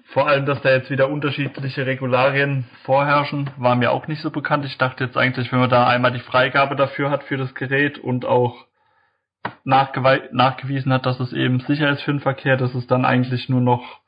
Vor 0.05 0.27
allem, 0.27 0.47
dass 0.47 0.61
da 0.63 0.71
jetzt 0.71 0.89
wieder 0.89 1.09
unterschiedliche 1.09 1.85
Regularien 1.85 2.65
vorherrschen, 2.83 3.51
war 3.57 3.75
mir 3.75 3.91
auch 3.91 4.07
nicht 4.07 4.23
so 4.23 4.31
bekannt. 4.31 4.65
Ich 4.65 4.79
dachte 4.79 5.03
jetzt 5.03 5.17
eigentlich, 5.17 5.51
wenn 5.51 5.59
man 5.59 5.69
da 5.69 5.87
einmal 5.87 6.11
die 6.11 6.19
Freigabe 6.19 6.75
dafür 6.75 7.11
hat 7.11 7.23
für 7.25 7.37
das 7.37 7.53
Gerät 7.53 7.99
und 7.99 8.25
auch 8.25 8.65
nachgewiesen 9.63 10.91
hat, 10.91 11.05
dass 11.05 11.19
es 11.19 11.33
eben 11.33 11.59
sicher 11.61 11.89
ist 11.89 12.01
für 12.01 12.11
den 12.11 12.21
Verkehr, 12.21 12.57
dass 12.57 12.73
es 12.75 12.87
dann 12.87 13.05
eigentlich 13.05 13.49
nur 13.49 13.61
noch 13.61 14.01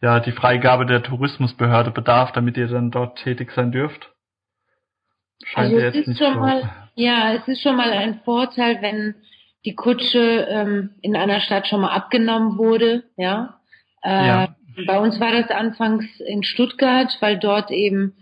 ja 0.00 0.20
die 0.20 0.32
Freigabe 0.32 0.86
der 0.86 1.02
Tourismusbehörde 1.02 1.90
bedarf, 1.90 2.32
damit 2.32 2.56
ihr 2.56 2.68
dann 2.68 2.90
dort 2.90 3.18
tätig 3.18 3.52
sein 3.52 3.72
dürft. 3.72 4.12
Scheint 5.44 5.74
also 5.74 5.78
jetzt 5.78 6.08
nicht 6.08 6.18
schon 6.18 6.34
so. 6.34 6.40
mal, 6.40 6.70
ja, 6.94 7.34
es 7.34 7.46
ist 7.48 7.62
schon 7.62 7.76
mal 7.76 7.90
ein 7.90 8.20
Vorteil, 8.24 8.80
wenn 8.80 9.14
die 9.64 9.74
Kutsche 9.74 10.46
ähm, 10.48 10.90
in 11.02 11.16
einer 11.16 11.40
Stadt 11.40 11.66
schon 11.66 11.80
mal 11.80 11.94
abgenommen 11.94 12.56
wurde, 12.56 13.04
ja. 13.16 13.60
Äh, 14.02 14.26
ja. 14.26 14.56
Bei 14.86 14.98
uns 14.98 15.18
war 15.20 15.32
das 15.32 15.50
anfangs 15.50 16.04
in 16.20 16.42
Stuttgart, 16.42 17.16
weil 17.20 17.38
dort 17.38 17.70
eben 17.70 18.14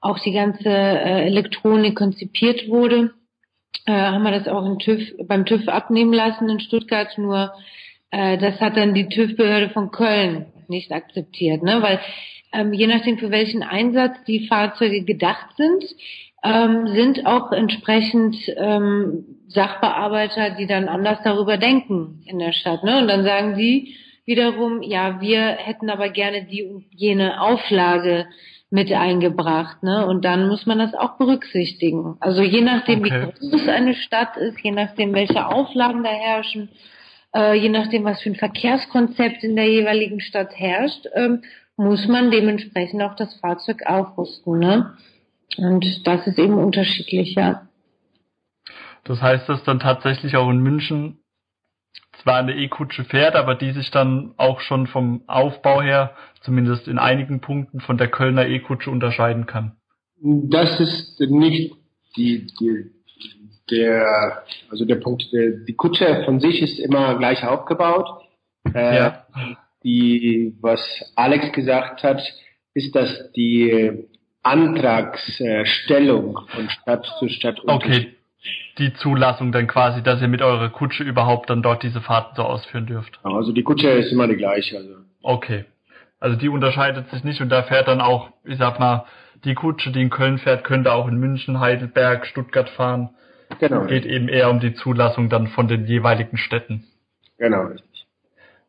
auch 0.00 0.18
die 0.18 0.32
ganze 0.32 0.68
äh, 0.68 1.26
Elektronik 1.26 1.96
konzipiert 1.96 2.68
wurde. 2.68 3.14
Äh, 3.86 3.92
haben 3.92 4.22
wir 4.22 4.30
das 4.30 4.48
auch 4.48 4.78
TÜV, 4.78 5.14
beim 5.26 5.44
TÜV 5.44 5.68
abnehmen 5.68 6.12
lassen 6.12 6.48
in 6.48 6.60
Stuttgart, 6.60 7.16
nur 7.18 7.52
äh, 8.10 8.38
das 8.38 8.60
hat 8.60 8.76
dann 8.76 8.94
die 8.94 9.08
TÜV-Behörde 9.08 9.70
von 9.70 9.90
Köln 9.90 10.46
nicht 10.68 10.92
akzeptiert, 10.92 11.62
ne? 11.62 11.82
weil 11.82 12.00
ähm, 12.52 12.72
je 12.72 12.86
nachdem 12.86 13.18
für 13.18 13.30
welchen 13.30 13.62
Einsatz 13.62 14.16
die 14.26 14.46
Fahrzeuge 14.46 15.04
gedacht 15.04 15.48
sind, 15.56 15.84
ähm, 16.44 16.86
sind 16.88 17.26
auch 17.26 17.52
entsprechend 17.52 18.36
ähm, 18.56 19.24
Sachbearbeiter, 19.48 20.50
die 20.50 20.66
dann 20.66 20.88
anders 20.88 21.18
darüber 21.24 21.56
denken 21.56 22.22
in 22.26 22.38
der 22.38 22.52
Stadt. 22.52 22.84
Ne? 22.84 22.98
Und 22.98 23.08
dann 23.08 23.24
sagen 23.24 23.56
die, 23.56 23.96
wiederum, 24.24 24.82
ja, 24.82 25.20
wir 25.20 25.40
hätten 25.40 25.90
aber 25.90 26.08
gerne 26.10 26.44
die 26.44 26.64
und 26.64 26.84
jene 26.90 27.40
Auflage 27.40 28.26
mit 28.74 28.90
eingebracht, 28.92 29.84
ne? 29.84 30.04
Und 30.04 30.24
dann 30.24 30.48
muss 30.48 30.66
man 30.66 30.80
das 30.80 30.94
auch 30.94 31.16
berücksichtigen. 31.16 32.16
Also 32.18 32.42
je 32.42 32.60
nachdem, 32.60 33.02
okay. 33.04 33.28
wie 33.40 33.48
groß 33.48 33.68
eine 33.68 33.94
Stadt 33.94 34.36
ist, 34.36 34.58
je 34.64 34.72
nachdem, 34.72 35.14
welche 35.14 35.46
Auflagen 35.46 36.02
da 36.02 36.10
herrschen, 36.10 36.70
äh, 37.36 37.54
je 37.54 37.68
nachdem, 37.68 38.02
was 38.02 38.20
für 38.20 38.30
ein 38.30 38.34
Verkehrskonzept 38.34 39.44
in 39.44 39.54
der 39.54 39.70
jeweiligen 39.70 40.18
Stadt 40.18 40.58
herrscht, 40.58 41.06
ähm, 41.14 41.42
muss 41.76 42.08
man 42.08 42.32
dementsprechend 42.32 43.00
auch 43.00 43.14
das 43.14 43.32
Fahrzeug 43.36 43.86
aufrüsten, 43.86 44.58
ne? 44.58 44.96
Und 45.56 46.04
das 46.04 46.26
ist 46.26 46.40
eben 46.40 46.54
unterschiedlich, 46.54 47.36
ja. 47.36 47.68
Das 49.04 49.22
heißt, 49.22 49.48
dass 49.48 49.62
dann 49.62 49.78
tatsächlich 49.78 50.34
auch 50.34 50.50
in 50.50 50.58
München 50.58 51.20
zwar 52.22 52.36
eine 52.36 52.54
E-Kutsche 52.54 53.04
fährt, 53.04 53.36
aber 53.36 53.54
die 53.54 53.72
sich 53.72 53.90
dann 53.90 54.34
auch 54.36 54.60
schon 54.60 54.86
vom 54.86 55.22
Aufbau 55.26 55.82
her, 55.82 56.14
zumindest 56.40 56.88
in 56.88 56.98
einigen 56.98 57.40
Punkten, 57.40 57.80
von 57.80 57.98
der 57.98 58.08
Kölner 58.08 58.46
E-Kutsche 58.46 58.90
unterscheiden 58.90 59.46
kann. 59.46 59.76
Das 60.16 60.80
ist 60.80 61.20
nicht 61.20 61.74
die, 62.16 62.46
die 62.58 62.90
der, 63.70 64.44
also 64.70 64.84
der 64.84 64.96
Punkt, 64.96 65.32
der, 65.32 65.50
die 65.50 65.74
Kutsche 65.74 66.22
von 66.24 66.40
sich 66.40 66.62
ist 66.62 66.78
immer 66.78 67.16
gleich 67.18 67.44
aufgebaut. 67.44 68.08
Äh, 68.74 68.96
ja. 68.96 69.26
Die, 69.82 70.56
was 70.60 71.12
Alex 71.14 71.52
gesagt 71.52 72.02
hat, 72.02 72.22
ist, 72.72 72.94
dass 72.94 73.32
die 73.32 74.06
Antragsstellung 74.42 76.40
von 76.48 76.70
Stadt 76.70 77.06
zu 77.18 77.28
Stadt 77.28 77.60
okay 77.66 78.14
die 78.78 78.92
Zulassung 78.94 79.52
dann 79.52 79.66
quasi, 79.66 80.02
dass 80.02 80.20
ihr 80.20 80.28
mit 80.28 80.42
eurer 80.42 80.68
Kutsche 80.68 81.04
überhaupt 81.04 81.50
dann 81.50 81.62
dort 81.62 81.82
diese 81.82 82.00
Fahrten 82.00 82.34
so 82.36 82.42
ausführen 82.42 82.86
dürft. 82.86 83.20
Also 83.22 83.52
die 83.52 83.62
Kutsche 83.62 83.88
ist 83.90 84.12
immer 84.12 84.26
die 84.28 84.36
gleiche. 84.36 84.78
Also. 84.78 84.94
Okay. 85.22 85.64
Also 86.20 86.36
die 86.36 86.48
unterscheidet 86.48 87.10
sich 87.10 87.24
nicht 87.24 87.40
und 87.40 87.48
da 87.50 87.62
fährt 87.62 87.88
dann 87.88 88.00
auch, 88.00 88.30
ich 88.44 88.58
sag 88.58 88.78
mal, 88.80 89.06
die 89.44 89.54
Kutsche, 89.54 89.92
die 89.92 90.00
in 90.00 90.10
Köln 90.10 90.38
fährt, 90.38 90.64
könnte 90.64 90.92
auch 90.92 91.06
in 91.06 91.16
München, 91.16 91.60
Heidelberg, 91.60 92.26
Stuttgart 92.26 92.68
fahren. 92.70 93.10
Genau. 93.60 93.84
Geht 93.86 94.06
eben 94.06 94.28
eher 94.28 94.50
um 94.50 94.58
die 94.58 94.74
Zulassung 94.74 95.28
dann 95.28 95.48
von 95.48 95.68
den 95.68 95.86
jeweiligen 95.86 96.38
Städten. 96.38 96.84
Genau, 97.38 97.64
richtig. 97.66 98.06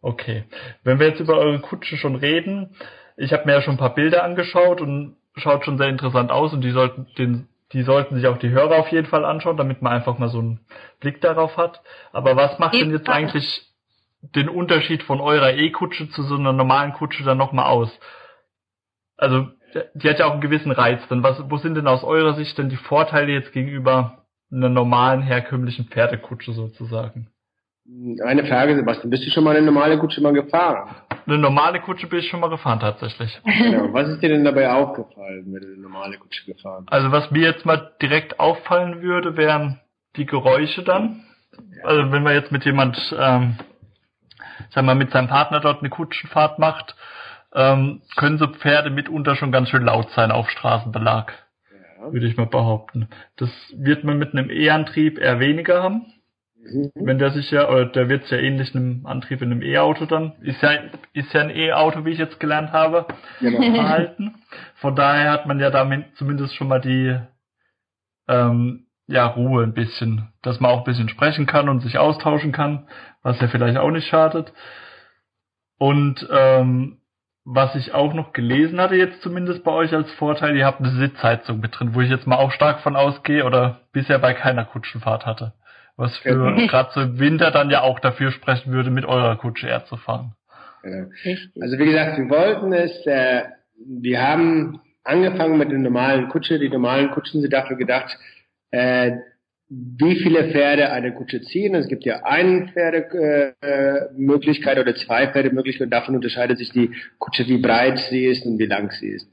Okay. 0.02 0.44
Wenn 0.84 1.00
wir 1.00 1.08
jetzt 1.08 1.20
über 1.20 1.38
eure 1.38 1.60
Kutsche 1.60 1.98
schon 1.98 2.16
reden, 2.16 2.76
ich 3.18 3.32
habe 3.32 3.46
mir 3.46 3.54
ja 3.54 3.62
schon 3.62 3.76
ein 3.76 3.80
paar 3.80 3.96
Bilder 3.96 4.24
angeschaut 4.24 4.82
und 4.82 5.16
schaut 5.38 5.66
schon 5.66 5.78
sehr 5.78 5.88
interessant 5.88 6.32
aus 6.32 6.54
und 6.54 6.62
die 6.62 6.72
sollten 6.72 7.08
den 7.18 7.48
die 7.76 7.84
sollten 7.84 8.16
sich 8.16 8.26
auch 8.28 8.38
die 8.38 8.52
Hörer 8.52 8.78
auf 8.78 8.88
jeden 8.88 9.08
Fall 9.08 9.26
anschauen, 9.26 9.58
damit 9.58 9.82
man 9.82 9.92
einfach 9.92 10.18
mal 10.18 10.30
so 10.30 10.40
einen 10.40 10.62
Blick 11.02 11.20
darauf 11.20 11.58
hat. 11.58 11.82
Aber 12.14 12.38
was 12.38 12.58
macht 12.58 12.74
denn 12.74 12.90
jetzt 12.90 13.10
eigentlich 13.10 13.46
den 14.22 14.48
Unterschied 14.48 15.04
von 15.04 15.20
eurer 15.20 15.52
E-Kutsche 15.52 16.10
zu 16.10 16.24
so 16.24 16.36
einer 16.36 16.54
normalen 16.54 16.94
Kutsche 16.94 17.26
dann 17.26 17.38
nochmal 17.38 17.66
aus? 17.66 17.92
Also, 19.18 19.50
die 19.94 20.10
hat 20.10 20.20
ja 20.20 20.26
auch 20.26 20.32
einen 20.32 20.42
gewissen 20.42 20.72
Reiz. 20.72 21.02
Dann 21.10 21.22
was, 21.22 21.38
wo 21.50 21.58
sind 21.58 21.76
denn 21.76 21.88
aus 21.88 22.06
eurer 22.06 22.36
Sicht 22.36 22.58
denn 22.58 22.70
die 22.70 22.78
Vorteile 22.78 23.34
jetzt 23.34 23.52
gegenüber 23.52 24.26
einer 24.50 24.70
normalen 24.70 25.22
herkömmlichen 25.22 25.90
Pferdekutsche 25.90 26.54
sozusagen? 26.54 27.28
Eine 28.24 28.46
Frage, 28.46 28.78
Sebastian, 28.78 29.10
bist 29.10 29.28
du 29.28 29.32
schon 29.32 29.44
mal 29.44 29.58
eine 29.58 29.66
normale 29.66 30.00
Kutsche 30.00 30.22
mal 30.22 30.32
gefahren? 30.32 30.96
Eine 31.26 31.38
normale 31.40 31.80
Kutsche 31.80 32.08
bin 32.08 32.20
ich 32.20 32.30
schon 32.30 32.40
mal 32.40 32.50
gefahren, 32.50 32.80
tatsächlich. 32.80 33.42
Genau. 33.44 33.94
Was 33.94 34.10
ist 34.10 34.22
dir 34.22 34.30
denn 34.30 34.44
dabei 34.44 34.72
aufgefallen, 34.72 35.46
wenn 35.48 35.62
du 35.62 35.68
eine 35.68 35.78
normale 35.78 36.18
Kutsche 36.18 36.46
gefahren 36.46 36.86
bist? 36.86 36.94
Also 36.94 37.12
was 37.12 37.32
mir 37.32 37.42
jetzt 37.42 37.66
mal 37.66 37.94
direkt 38.02 38.40
auffallen 38.40 39.02
würde, 39.02 39.36
wären 39.36 39.80
die 40.18 40.26
Geräusche 40.26 40.84
dann. 40.84 41.24
Also 41.84 42.12
wenn 42.12 42.24
man 42.24 42.34
jetzt 42.34 42.52
mit 42.52 42.66
jemand, 42.66 42.98
ähm, 43.18 43.58
sagen 44.70 44.88
wir, 44.88 44.96
mit 44.96 45.12
seinem 45.12 45.28
Partner 45.28 45.60
dort 45.60 45.80
eine 45.80 45.90
Kutschenfahrt 45.90 46.60
macht, 46.60 46.96
ähm, 47.54 48.02
können 48.16 48.38
so 48.38 48.48
Pferde 48.48 48.90
mitunter 48.90 49.36
schon 49.36 49.52
ganz 49.52 49.70
schön 49.70 49.86
laut 49.86 50.12
sein 50.12 50.32
auf 50.32 50.50
Straßenbelag. 50.50 51.34
Ja. 51.72 52.12
Würde 52.12 52.28
ich 52.28 52.38
mal 52.38 52.48
behaupten. 52.48 53.08
Das 53.38 53.50
wird 53.76 54.04
man 54.04 54.20
mit 54.20 54.34
einem 54.34 54.50
E-Antrieb 54.50 55.18
eher 55.18 55.40
weniger 55.40 55.82
haben. 55.82 56.14
Mhm. 56.66 56.92
Wenn 56.96 57.20
der 57.20 57.32
sich 57.32 57.52
ja, 57.52 57.70
oder 57.70 57.86
der 57.86 58.10
wird 58.10 58.30
ja 58.30 58.38
ähnlich 58.38 58.76
einem 58.76 59.06
Antrieb 59.06 59.42
in 59.42 59.52
einem 59.52 59.62
E-Auto 59.62 60.06
dann, 60.06 60.34
ist 60.42 60.62
ja, 60.62 60.72
ist 61.14 61.34
ja 61.34 61.42
ein 61.42 61.50
E-Auto, 61.50 62.06
wie 62.06 62.12
ich 62.12 62.18
jetzt 62.18 62.40
gelernt 62.40 62.72
habe, 62.72 63.06
genau. 63.40 63.62
verhalten. 63.76 64.36
Von 64.76 64.96
daher 64.96 65.32
hat 65.32 65.46
man 65.46 65.60
ja 65.60 65.70
damit 65.70 66.06
zumindest 66.16 66.56
schon 66.56 66.68
mal 66.68 66.82
die, 66.82 67.18
ähm, 68.28 68.88
ja, 69.08 69.28
Ruhe 69.28 69.64
ein 69.64 69.74
bisschen, 69.74 70.34
dass 70.42 70.60
man 70.60 70.72
auch 70.72 70.80
ein 70.80 70.86
bisschen 70.86 71.10
sprechen 71.10 71.46
kann 71.46 71.70
und 71.70 71.82
sich 71.82 71.98
austauschen 71.98 72.52
kann, 72.52 72.88
was 73.22 73.40
ja 73.40 73.48
vielleicht 73.48 73.78
auch 73.78 73.92
nicht 73.92 74.08
schadet. 74.08 74.52
Und 75.78 76.28
ähm, 76.32 77.02
was 77.44 77.76
ich 77.76 77.94
auch 77.94 78.14
noch 78.14 78.34
gelesen 78.34 78.82
hatte, 78.82 78.96
jetzt 78.96 79.22
zumindest 79.22 79.64
bei 79.64 79.72
euch 79.72 79.94
als 79.94 80.12
Vorteil, 80.14 80.56
ihr 80.56 80.66
habt 80.66 80.80
eine 80.80 80.90
Sitzheizung 80.90 81.60
mit 81.60 81.78
drin, 81.78 81.94
wo 81.94 82.02
ich 82.02 82.10
jetzt 82.10 82.26
mal 82.26 82.38
auch 82.38 82.52
stark 82.52 82.80
von 82.80 82.96
ausgehe 82.96 83.46
oder 83.46 83.82
bisher 83.92 84.18
bei 84.18 84.34
keiner 84.34 84.66
Kutschenfahrt 84.66 85.28
hatte. 85.28 85.54
Was 85.98 86.18
für 86.18 86.30
genau. 86.30 86.68
gerade 86.68 86.92
so 86.94 87.02
im 87.02 87.20
Winter 87.20 87.52
dann 87.52 87.70
ja 87.70 87.82
auch 87.82 88.00
dafür 88.00 88.32
sprechen 88.32 88.74
würde, 88.74 88.90
mit 88.90 89.06
eurer 89.06 89.38
Kutsche 89.38 89.68
eher 89.68 89.86
zu 89.86 89.96
fahren. 89.98 90.36
Genau. 90.84 91.08
Also 91.62 91.80
wie 91.80 91.86
gesagt, 91.86 92.18
wir 92.18 92.30
wollten 92.30 92.74
es, 92.74 93.06
äh, 93.06 93.44
wir 93.78 94.22
haben 94.22 94.82
angefangen 95.04 95.58
mit 95.58 95.72
den 95.72 95.84
normalen 95.84 96.28
Kutsche. 96.30 96.60
Die 96.60 96.70
normalen 96.70 97.12
Kutschen 97.12 97.42
sind 97.42 97.54
dafür 97.54 97.78
gedacht, 97.78 98.18
äh, 98.72 99.14
wie 99.98 100.16
viele 100.16 100.52
Pferde 100.52 100.92
eine 100.92 101.14
Kutsche 101.14 101.42
ziehen. 101.42 101.74
Es 101.76 101.88
gibt 101.88 102.04
ja 102.06 102.24
eine 102.24 102.68
Pferdemöglichkeit 102.68 104.78
äh, 104.78 104.82
oder 104.82 104.96
zwei 104.96 105.28
Pferdemöglichkeiten. 105.28 105.92
Davon 105.92 106.16
unterscheidet 106.16 106.58
sich 106.58 106.72
die 106.72 106.92
Kutsche, 107.20 107.46
wie 107.48 107.58
breit 107.58 108.00
sie 108.00 108.26
ist 108.26 108.46
und 108.46 108.58
wie 108.58 108.68
lang 108.68 108.92
sie 108.92 109.10
ist. 109.10 109.28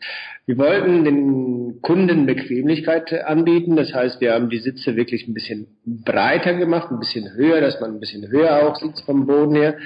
Wir 0.47 0.59
wollten 0.59 1.05
den 1.05 1.81
Kunden 1.81 2.27
Bequemlichkeit 2.27 3.13
anbieten. 3.13 3.77
Das 3.77 3.95
heißt, 3.95 4.21
wir 4.21 4.35
haben 4.35 4.51
die 4.51 4.59
Sitze 4.59 4.97
wirklich 4.97 5.29
ein 5.29 5.35
bisschen 5.35 5.69
breiter 5.85 6.55
gemacht, 6.55 6.91
ein 6.91 6.99
bisschen 6.99 7.33
höher, 7.35 7.61
dass 7.61 7.81
man 7.81 7.95
ein 7.95 8.01
bisschen 8.01 8.29
höher 8.29 8.67
auch 8.67 8.75
sitzt 8.77 9.05
vom 9.05 9.27
Boden 9.27 9.55
her. 9.55 9.77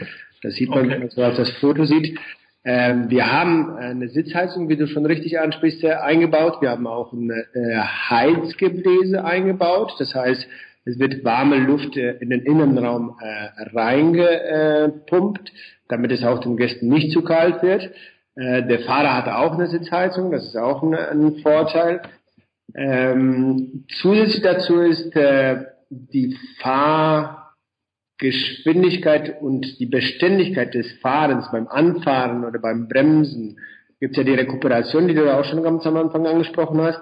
Das 0.42 0.54
sieht 0.54 0.70
man, 0.70 0.78
okay. 0.80 0.90
wenn 0.90 1.00
man 1.00 1.10
so 1.10 1.22
auf 1.22 1.36
das 1.36 1.50
Foto 1.50 1.84
sieht. 1.84 2.18
Ähm, 2.68 3.10
wir 3.10 3.32
haben 3.32 3.76
eine 3.76 4.08
Sitzheizung, 4.08 4.68
wie 4.68 4.76
du 4.76 4.88
schon 4.88 5.06
richtig 5.06 5.38
ansprichst, 5.38 5.84
äh, 5.84 5.92
eingebaut. 5.92 6.60
Wir 6.60 6.70
haben 6.70 6.88
auch 6.88 7.12
ein 7.12 7.30
äh, 7.30 7.78
Heizgebläse 7.78 9.24
eingebaut. 9.24 9.94
Das 10.00 10.16
heißt, 10.16 10.48
es 10.84 10.98
wird 10.98 11.24
warme 11.24 11.58
Luft 11.58 11.96
äh, 11.96 12.16
in 12.18 12.30
den 12.30 12.42
Innenraum 12.42 13.18
äh, 13.20 13.70
reingepumpt, 13.72 15.52
damit 15.86 16.10
es 16.10 16.24
auch 16.24 16.40
den 16.40 16.56
Gästen 16.56 16.88
nicht 16.88 17.12
zu 17.12 17.22
kalt 17.22 17.62
wird. 17.62 17.92
Äh, 18.34 18.64
der 18.66 18.80
Fahrer 18.80 19.14
hat 19.14 19.28
auch 19.28 19.54
eine 19.54 19.68
Sitzheizung, 19.68 20.32
das 20.32 20.48
ist 20.48 20.56
auch 20.56 20.82
ein, 20.82 20.92
ein 20.92 21.36
Vorteil. 21.36 22.02
Ähm, 22.74 23.84
zusätzlich 24.00 24.42
dazu 24.42 24.80
ist 24.80 25.14
äh, 25.14 25.66
die 25.88 26.36
Fahr 26.58 27.45
Geschwindigkeit 28.18 29.40
und 29.42 29.78
die 29.78 29.86
Beständigkeit 29.86 30.74
des 30.74 30.90
Fahrens 31.00 31.50
beim 31.50 31.68
Anfahren 31.68 32.44
oder 32.44 32.58
beim 32.58 32.88
Bremsen, 32.88 33.58
gibt 34.00 34.16
ja 34.16 34.24
die 34.24 34.34
Rekuperation, 34.34 35.08
die 35.08 35.14
du 35.14 35.32
auch 35.32 35.44
schon 35.44 35.62
ganz 35.62 35.86
am 35.86 35.96
Anfang 35.96 36.26
angesprochen 36.26 36.80
hast, 36.80 37.00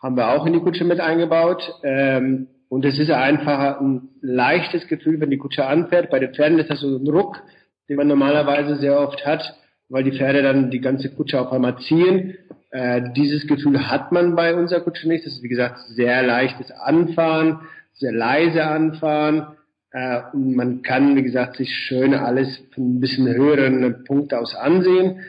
haben 0.00 0.16
wir 0.16 0.30
auch 0.30 0.46
in 0.46 0.52
die 0.52 0.60
Kutsche 0.60 0.84
mit 0.84 1.00
eingebaut. 1.00 1.74
Ähm, 1.82 2.48
und 2.68 2.84
es 2.84 2.98
ist 2.98 3.10
einfach 3.10 3.80
ein 3.80 4.08
leichtes 4.20 4.86
Gefühl, 4.88 5.20
wenn 5.20 5.30
die 5.30 5.38
Kutsche 5.38 5.66
anfährt. 5.66 6.10
Bei 6.10 6.18
den 6.18 6.34
Pferden 6.34 6.58
ist 6.58 6.70
das 6.70 6.80
so 6.80 6.96
ein 6.96 7.08
Ruck, 7.08 7.42
den 7.88 7.96
man 7.96 8.08
normalerweise 8.08 8.76
sehr 8.76 9.00
oft 9.00 9.26
hat, 9.26 9.56
weil 9.88 10.04
die 10.04 10.12
Pferde 10.12 10.42
dann 10.42 10.70
die 10.70 10.80
ganze 10.80 11.10
Kutsche 11.10 11.40
auf 11.40 11.52
einmal 11.52 11.78
ziehen. 11.78 12.36
Äh, 12.70 13.12
dieses 13.16 13.46
Gefühl 13.46 13.88
hat 13.88 14.12
man 14.12 14.36
bei 14.36 14.54
unserer 14.54 14.80
Kutsche 14.80 15.08
nicht. 15.08 15.24
Das 15.24 15.32
ist, 15.34 15.42
wie 15.42 15.48
gesagt, 15.48 15.78
sehr 15.88 16.22
leichtes 16.22 16.70
Anfahren, 16.70 17.60
sehr 17.94 18.12
leise 18.12 18.64
Anfahren. 18.64 19.57
Äh, 19.92 20.20
und 20.32 20.54
man 20.54 20.82
kann, 20.82 21.16
wie 21.16 21.22
gesagt, 21.22 21.56
sich 21.56 21.74
schön 21.74 22.14
alles 22.14 22.62
von 22.74 22.96
ein 22.96 23.00
bisschen 23.00 23.28
höheren 23.28 24.04
Punkt 24.04 24.34
aus 24.34 24.54
ansehen. 24.54 25.20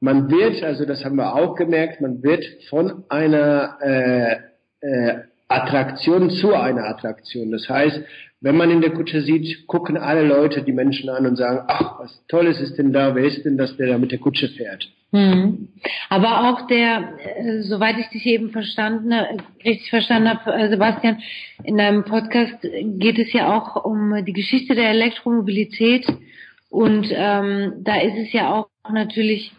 Man 0.00 0.30
wird, 0.30 0.62
also 0.62 0.84
das 0.84 1.04
haben 1.04 1.16
wir 1.16 1.34
auch 1.34 1.54
gemerkt, 1.54 2.00
man 2.00 2.22
wird 2.22 2.44
von 2.68 3.04
einer 3.08 3.78
äh, 3.80 4.36
äh, 4.80 5.14
Attraktion 5.48 6.30
zu 6.30 6.54
einer 6.54 6.84
Attraktion. 6.84 7.50
Das 7.50 7.68
heißt, 7.68 8.02
wenn 8.40 8.56
man 8.56 8.70
in 8.70 8.82
der 8.82 8.92
Kutsche 8.92 9.22
sieht, 9.22 9.66
gucken 9.66 9.96
alle 9.96 10.22
Leute 10.22 10.62
die 10.62 10.72
Menschen 10.72 11.08
an 11.08 11.26
und 11.26 11.36
sagen, 11.36 11.64
ach, 11.66 12.00
was 12.00 12.26
Tolles 12.28 12.60
ist 12.60 12.76
denn 12.76 12.92
da, 12.92 13.14
wer 13.14 13.24
ist 13.24 13.44
denn 13.44 13.56
das, 13.56 13.76
der 13.76 13.88
da 13.88 13.98
mit 13.98 14.12
der 14.12 14.18
Kutsche 14.18 14.48
fährt? 14.48 14.86
Hm. 15.14 15.68
Aber 16.08 16.50
auch 16.50 16.66
der, 16.66 17.14
äh, 17.36 17.62
soweit 17.62 17.98
ich 17.98 18.08
dich 18.08 18.26
eben 18.26 18.50
verstanden, 18.50 19.12
äh, 19.12 19.36
richtig 19.64 19.90
verstanden 19.90 20.28
habe, 20.28 20.52
äh, 20.52 20.68
Sebastian, 20.68 21.22
in 21.62 21.76
deinem 21.76 22.04
Podcast 22.04 22.56
geht 22.62 23.20
es 23.20 23.32
ja 23.32 23.56
auch 23.56 23.84
um 23.84 24.24
die 24.24 24.32
Geschichte 24.32 24.74
der 24.74 24.90
Elektromobilität 24.90 26.04
und 26.68 27.06
ähm, 27.12 27.74
da 27.78 28.00
ist 28.00 28.16
es 28.26 28.32
ja 28.32 28.52
auch 28.52 28.68
natürlich 28.90 29.52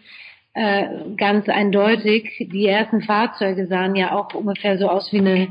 ganz 1.18 1.50
eindeutig, 1.50 2.48
die 2.50 2.66
ersten 2.66 3.02
Fahrzeuge 3.02 3.66
sahen 3.66 3.94
ja 3.94 4.12
auch 4.12 4.32
ungefähr 4.32 4.78
so 4.78 4.88
aus 4.88 5.12
wie 5.12 5.18
eine 5.18 5.48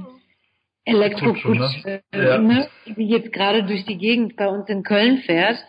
Elektrokutsche, 0.83 1.85
ne? 1.85 2.01
ja. 2.11 2.39
ne, 2.39 2.67
die 2.87 3.07
jetzt 3.07 3.31
gerade 3.31 3.61
durch 3.61 3.85
die 3.85 3.99
Gegend 3.99 4.35
bei 4.35 4.47
uns 4.47 4.67
in 4.67 4.81
Köln 4.81 5.19
fährt. 5.19 5.63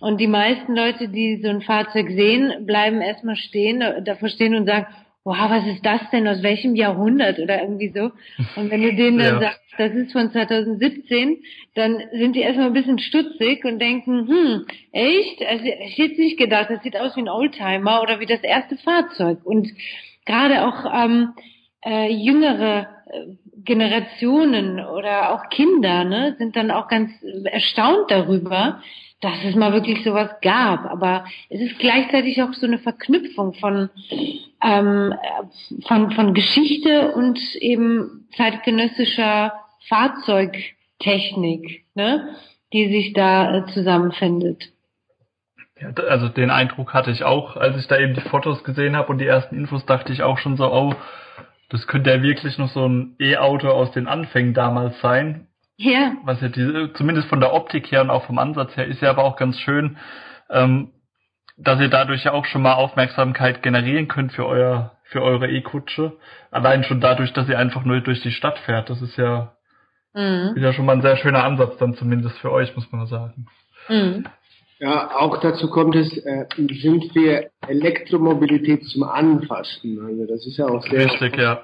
Und 0.00 0.20
die 0.20 0.26
meisten 0.26 0.76
Leute, 0.76 1.08
die 1.08 1.40
so 1.42 1.48
ein 1.48 1.62
Fahrzeug 1.62 2.08
sehen, 2.10 2.66
bleiben 2.66 3.00
erstmal 3.00 3.36
stehen, 3.36 3.82
davor 4.04 4.28
stehen 4.28 4.54
und 4.54 4.66
sagen, 4.66 4.86
wow, 5.26 5.50
was 5.50 5.66
ist 5.66 5.84
das 5.84 6.00
denn, 6.12 6.28
aus 6.28 6.42
welchem 6.42 6.76
Jahrhundert 6.76 7.40
oder 7.40 7.60
irgendwie 7.60 7.92
so. 7.92 8.12
Und 8.54 8.70
wenn 8.70 8.82
du 8.82 8.92
denen 8.96 9.18
dann 9.18 9.34
ja. 9.34 9.40
sagst, 9.40 9.60
das 9.76 9.92
ist 9.92 10.12
von 10.12 10.30
2017, 10.30 11.38
dann 11.74 12.00
sind 12.12 12.36
die 12.36 12.40
erstmal 12.40 12.68
ein 12.68 12.72
bisschen 12.72 13.00
stutzig 13.00 13.64
und 13.64 13.80
denken, 13.80 14.28
hm, 14.28 14.66
echt? 14.92 15.44
Also 15.44 15.64
ich 15.64 15.98
hätte 15.98 16.20
nicht 16.20 16.38
gedacht, 16.38 16.70
das 16.70 16.82
sieht 16.82 16.96
aus 16.96 17.16
wie 17.16 17.22
ein 17.22 17.28
Oldtimer 17.28 18.02
oder 18.02 18.20
wie 18.20 18.26
das 18.26 18.40
erste 18.40 18.76
Fahrzeug. 18.76 19.38
Und 19.44 19.68
gerade 20.26 20.66
auch 20.66 20.84
ähm, 20.94 21.32
äh, 21.84 22.12
jüngere 22.12 22.88
äh, 23.10 23.34
Generationen 23.64 24.78
oder 24.78 25.34
auch 25.34 25.48
Kinder 25.48 26.04
ne, 26.04 26.36
sind 26.38 26.54
dann 26.54 26.70
auch 26.70 26.86
ganz 26.86 27.10
erstaunt 27.44 28.10
darüber, 28.10 28.80
dass 29.20 29.44
es 29.44 29.54
mal 29.54 29.72
wirklich 29.72 30.04
sowas 30.04 30.30
gab. 30.42 30.84
Aber 30.86 31.24
es 31.48 31.60
ist 31.60 31.78
gleichzeitig 31.78 32.42
auch 32.42 32.52
so 32.52 32.66
eine 32.66 32.78
Verknüpfung 32.78 33.54
von, 33.54 33.90
ähm, 34.62 35.14
von, 35.86 36.10
von 36.12 36.34
Geschichte 36.34 37.12
und 37.12 37.38
eben 37.56 38.28
zeitgenössischer 38.36 39.52
Fahrzeugtechnik, 39.88 41.84
ne, 41.94 42.36
die 42.72 42.88
sich 42.92 43.12
da 43.12 43.56
äh, 43.56 43.66
zusammenfindet. 43.72 44.72
Ja, 45.80 45.90
also 46.08 46.28
den 46.28 46.50
Eindruck 46.50 46.94
hatte 46.94 47.10
ich 47.10 47.24
auch, 47.24 47.56
als 47.56 47.78
ich 47.78 47.86
da 47.86 47.98
eben 47.98 48.14
die 48.14 48.22
Fotos 48.22 48.64
gesehen 48.64 48.96
habe 48.96 49.08
und 49.08 49.18
die 49.18 49.26
ersten 49.26 49.56
Infos, 49.56 49.84
dachte 49.84 50.12
ich 50.12 50.22
auch 50.22 50.38
schon 50.38 50.56
so, 50.56 50.72
oh, 50.72 50.94
das 51.68 51.86
könnte 51.86 52.10
ja 52.10 52.22
wirklich 52.22 52.58
noch 52.58 52.70
so 52.70 52.88
ein 52.88 53.16
E-Auto 53.18 53.68
aus 53.68 53.90
den 53.92 54.06
Anfängen 54.06 54.54
damals 54.54 55.00
sein. 55.00 55.48
Ja. 55.76 56.16
Was 56.24 56.40
ja 56.40 56.48
diese, 56.48 56.92
zumindest 56.94 57.28
von 57.28 57.40
der 57.40 57.52
Optik 57.52 57.90
her 57.92 58.00
und 58.00 58.10
auch 58.10 58.24
vom 58.24 58.38
Ansatz 58.38 58.76
her 58.76 58.86
ist 58.86 59.02
ja 59.02 59.10
aber 59.10 59.24
auch 59.24 59.36
ganz 59.36 59.58
schön, 59.60 59.98
ähm, 60.50 60.92
dass 61.56 61.80
ihr 61.80 61.88
dadurch 61.88 62.24
ja 62.24 62.32
auch 62.32 62.44
schon 62.44 62.62
mal 62.62 62.74
Aufmerksamkeit 62.74 63.62
generieren 63.62 64.08
könnt 64.08 64.32
für 64.32 64.46
euer, 64.46 64.96
für 65.04 65.22
eure 65.22 65.48
E-Kutsche. 65.48 66.16
Allein 66.50 66.84
schon 66.84 67.00
dadurch, 67.00 67.32
dass 67.32 67.48
ihr 67.48 67.58
einfach 67.58 67.84
nur 67.84 68.00
durch 68.00 68.22
die 68.22 68.30
Stadt 68.30 68.58
fährt. 68.58 68.90
Das 68.90 69.00
ist 69.02 69.16
ja, 69.16 69.56
mhm. 70.14 70.54
ist 70.54 70.62
ja 70.62 70.72
schon 70.72 70.86
mal 70.86 70.94
ein 70.94 71.02
sehr 71.02 71.16
schöner 71.16 71.44
Ansatz 71.44 71.76
dann 71.78 71.94
zumindest 71.94 72.38
für 72.38 72.52
euch, 72.52 72.74
muss 72.76 72.90
man 72.92 73.06
sagen. 73.06 73.46
Mhm. 73.88 74.24
Ja, 74.78 75.16
auch 75.16 75.40
dazu 75.40 75.70
kommt 75.70 75.96
es, 75.96 76.18
äh, 76.18 76.44
sind 76.56 77.14
wir 77.14 77.50
Elektromobilität 77.66 78.84
zum 78.84 79.04
Anfassen. 79.04 79.98
Also 80.06 80.26
das 80.26 80.46
ist 80.46 80.58
ja 80.58 80.66
auch 80.66 80.82
sehr 80.82 81.06
Richtig, 81.06 81.38
ja. 81.38 81.62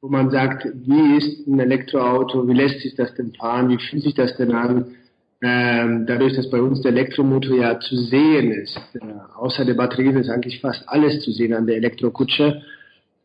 Wo 0.00 0.08
man 0.08 0.30
sagt, 0.30 0.66
wie 0.66 1.16
ist 1.16 1.46
ein 1.46 1.58
Elektroauto, 1.58 2.46
wie 2.46 2.54
lässt 2.54 2.80
sich 2.80 2.94
das 2.94 3.14
denn 3.14 3.32
fahren, 3.32 3.70
wie 3.70 3.78
fühlt 3.78 4.02
sich 4.02 4.14
das 4.14 4.36
denn 4.36 4.52
an? 4.52 4.94
Ähm, 5.42 6.06
dadurch, 6.06 6.34
dass 6.34 6.50
bei 6.50 6.60
uns 6.60 6.80
der 6.80 6.92
Elektromotor 6.92 7.56
ja 7.56 7.78
zu 7.80 7.96
sehen 7.96 8.52
ist, 8.52 8.78
äh, 8.94 9.00
außer 9.36 9.64
der 9.64 9.74
Batterie 9.74 10.18
ist 10.18 10.30
eigentlich 10.30 10.60
fast 10.60 10.88
alles 10.88 11.20
zu 11.20 11.32
sehen 11.32 11.52
an 11.54 11.66
der 11.66 11.76
Elektrokutsche, 11.76 12.62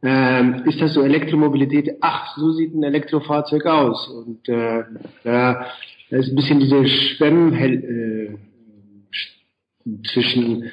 ähm, 0.04 0.64
ist 0.66 0.82
das 0.82 0.94
so 0.94 1.04
Elektromobilität, 1.04 1.98
ach, 2.02 2.36
so 2.36 2.52
sieht 2.52 2.74
ein 2.74 2.84
Elektrofahrzeug 2.84 3.66
aus. 3.66 4.08
Und 4.08 4.50
äh, 4.50 4.84
da, 5.24 5.68
ist 6.10 6.30
ein 6.30 6.36
bisschen 6.36 6.60
diese 6.60 6.86
Schwemmhell, 6.86 8.38
äh, 9.86 10.02
zwischen 10.12 10.72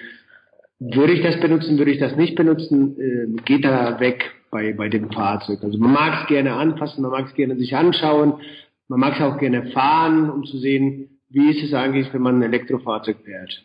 würde 0.81 1.13
ich 1.13 1.23
das 1.23 1.41
benutzen, 1.41 1.79
würde 1.79 1.91
ich 1.91 1.99
das 1.99 2.17
nicht 2.17 2.35
benutzen, 2.35 2.97
äh, 2.99 3.43
geht 3.43 3.65
da 3.65 4.01
weg 4.01 4.33
bei, 4.51 4.73
bei 4.73 4.89
dem 4.89 5.11
Fahrzeug. 5.11 5.63
Also 5.63 5.79
man 5.79 5.93
mag 5.93 6.23
es 6.23 6.27
gerne 6.27 6.55
anfassen, 6.55 7.03
man 7.03 7.11
mag 7.11 7.27
es 7.27 7.35
gerne 7.35 7.57
sich 7.57 7.77
anschauen, 7.77 8.41
man 8.89 9.01
mag 9.01 9.15
es 9.15 9.23
auch 9.23 9.39
gerne 9.39 9.71
fahren, 9.71 10.31
um 10.31 10.45
zu 10.45 10.59
sehen, 10.59 11.21
wie 11.29 11.51
ist 11.51 11.63
es 11.63 11.75
eigentlich, 11.75 12.13
wenn 12.13 12.23
man 12.23 12.39
ein 12.39 12.43
Elektrofahrzeug 12.43 13.19
fährt. 13.25 13.65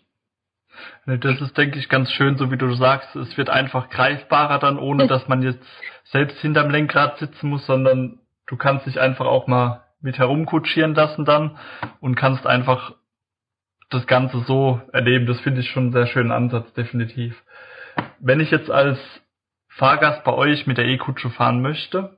Das 1.06 1.40
ist, 1.40 1.58
denke 1.58 1.80
ich, 1.80 1.88
ganz 1.88 2.12
schön, 2.12 2.38
so 2.38 2.52
wie 2.52 2.58
du 2.58 2.74
sagst. 2.74 3.16
Es 3.16 3.38
wird 3.38 3.50
einfach 3.50 3.90
greifbarer 3.90 4.60
dann, 4.60 4.80
ohne 4.80 5.08
dass 5.08 5.28
man 5.28 5.42
jetzt 5.44 5.64
selbst 6.06 6.40
hinterm 6.40 6.72
Lenkrad 6.72 7.20
sitzen 7.20 7.50
muss, 7.50 7.66
sondern 7.66 8.20
du 8.48 8.58
kannst 8.58 8.86
dich 8.88 9.00
einfach 9.00 9.26
auch 9.26 9.48
mal 9.48 9.84
mit 10.02 10.18
herumkutschieren 10.18 10.96
lassen 10.96 11.26
dann 11.26 11.58
und 12.02 12.16
kannst 12.16 12.46
einfach 12.46 12.96
das 13.90 14.08
Ganze 14.08 14.40
so 14.40 14.82
erleben, 14.92 15.28
das 15.28 15.40
finde 15.42 15.62
ich 15.62 15.70
schon 15.70 15.84
einen 15.84 15.94
sehr 15.94 16.08
schönen 16.08 16.32
Ansatz, 16.32 16.74
definitiv. 16.74 17.42
Wenn 18.20 18.40
ich 18.40 18.50
jetzt 18.52 18.72
als 18.72 19.00
Fahrgast 19.76 20.24
bei 20.24 20.34
euch 20.34 20.68
mit 20.68 20.78
der 20.78 20.86
E-Kutsche 20.86 21.30
fahren 21.30 21.62
möchte, 21.62 22.18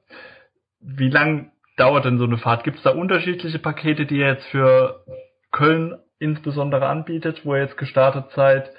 wie 0.80 1.10
lang 1.10 1.52
dauert 1.78 2.06
denn 2.06 2.18
so 2.18 2.26
eine 2.26 2.38
Fahrt? 2.38 2.64
Gibt 2.64 2.78
es 2.78 2.84
da 2.84 2.92
unterschiedliche 2.92 3.60
Pakete, 3.60 4.06
die 4.06 4.18
ihr 4.18 4.28
jetzt 4.28 4.46
für 4.48 5.06
Köln 5.52 5.98
insbesondere 6.20 6.88
anbietet, 6.88 7.46
wo 7.46 7.56
ihr 7.56 7.62
jetzt 7.62 7.78
gestartet 7.78 8.32
seid? 8.36 8.72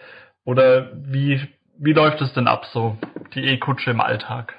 Oder 0.44 0.92
wie, 0.94 1.40
wie 1.78 1.92
läuft 1.92 2.20
es 2.20 2.32
denn 2.34 2.48
ab 2.48 2.66
so, 2.66 2.96
die 3.34 3.44
E-Kutsche 3.44 3.90
im 3.90 4.00
Alltag? 4.00 4.54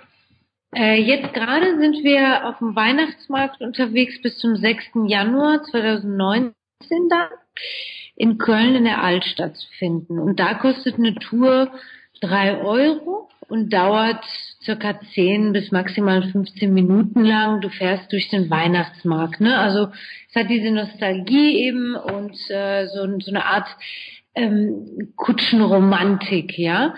Äh, 0.75 1.01
jetzt 1.01 1.34
gerade 1.34 1.77
sind 1.80 2.03
wir 2.03 2.47
auf 2.47 2.58
dem 2.58 2.75
Weihnachtsmarkt 2.75 3.62
unterwegs 3.62 4.21
bis 4.21 4.38
zum 4.39 4.56
6. 4.56 4.84
Januar 5.06 5.63
2019 5.63 6.53
dann 7.10 7.30
in 8.15 8.38
Köln 8.38 8.75
in 8.75 8.84
der 8.84 9.01
Altstadt 9.01 9.56
zu 9.56 9.69
finden. 9.77 10.19
Und 10.19 10.39
da 10.39 10.56
kostet 10.56 10.95
eine 10.95 11.15
Tour 11.15 11.71
drei 12.19 12.60
Euro 12.60 13.27
und 13.49 13.71
dauert 13.71 14.23
circa 14.62 14.99
zehn 15.13 15.53
bis 15.53 15.71
maximal 15.71 16.23
15 16.23 16.73
Minuten 16.73 17.23
lang. 17.23 17.62
Du 17.62 17.69
fährst 17.69 18.12
durch 18.12 18.29
den 18.29 18.49
Weihnachtsmarkt. 18.49 19.39
Ne? 19.39 19.57
Also 19.57 19.89
es 20.29 20.36
hat 20.36 20.49
diese 20.49 20.71
Nostalgie 20.71 21.65
eben 21.65 21.95
und 21.95 22.38
äh, 22.49 22.88
so, 22.88 23.07
so 23.19 23.31
eine 23.31 23.45
Art 23.45 23.67
ähm, 24.36 25.13
Kutschenromantik, 25.15 26.57
ja. 26.57 26.93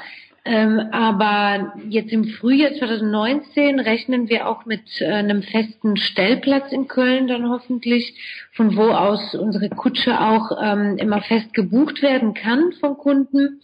Ähm, 0.49 0.79
aber 0.91 1.73
jetzt 1.89 2.12
im 2.12 2.23
Frühjahr 2.23 2.73
2019 2.73 3.79
rechnen 3.79 4.29
wir 4.29 4.47
auch 4.47 4.65
mit 4.65 4.81
äh, 4.99 5.05
einem 5.05 5.43
festen 5.43 5.95
Stellplatz 5.95 6.71
in 6.71 6.88
Köln 6.88 7.27
dann 7.27 7.47
hoffentlich, 7.47 8.15
von 8.53 8.75
wo 8.75 8.89
aus 8.89 9.35
unsere 9.35 9.69
Kutsche 9.69 10.19
auch 10.19 10.57
ähm, 10.59 10.97
immer 10.97 11.21
fest 11.21 11.53
gebucht 11.53 12.01
werden 12.01 12.33
kann 12.33 12.73
vom 12.79 12.97
Kunden. 12.97 13.62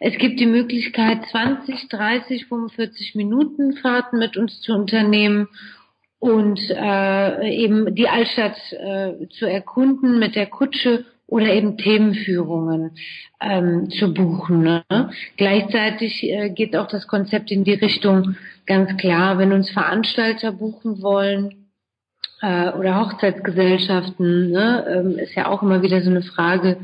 Es 0.00 0.18
gibt 0.18 0.40
die 0.40 0.46
Möglichkeit, 0.46 1.24
20, 1.30 1.88
30, 1.90 2.46
45 2.46 3.14
Minuten 3.14 3.74
Fahrten 3.74 4.18
mit 4.18 4.36
uns 4.36 4.60
zu 4.62 4.74
unternehmen 4.74 5.46
und 6.18 6.58
äh, 6.70 7.48
eben 7.54 7.94
die 7.94 8.08
Altstadt 8.08 8.56
äh, 8.72 9.28
zu 9.28 9.46
erkunden 9.46 10.18
mit 10.18 10.34
der 10.34 10.46
Kutsche 10.46 11.04
oder 11.26 11.52
eben 11.52 11.76
Themenführungen 11.76 12.96
ähm, 13.40 13.90
zu 13.90 14.14
buchen. 14.14 14.62
Ne? 14.62 14.84
Gleichzeitig 15.36 16.22
äh, 16.22 16.50
geht 16.50 16.76
auch 16.76 16.86
das 16.86 17.06
Konzept 17.08 17.50
in 17.50 17.64
die 17.64 17.74
Richtung 17.74 18.36
ganz 18.66 18.96
klar, 18.96 19.38
wenn 19.38 19.52
uns 19.52 19.70
Veranstalter 19.70 20.52
buchen 20.52 21.02
wollen 21.02 21.66
äh, 22.42 22.70
oder 22.70 23.00
Hochzeitsgesellschaften, 23.00 24.50
ne, 24.50 24.84
ähm, 24.88 25.18
ist 25.18 25.34
ja 25.34 25.48
auch 25.48 25.62
immer 25.62 25.82
wieder 25.82 26.00
so 26.00 26.10
eine 26.10 26.22
Frage 26.22 26.78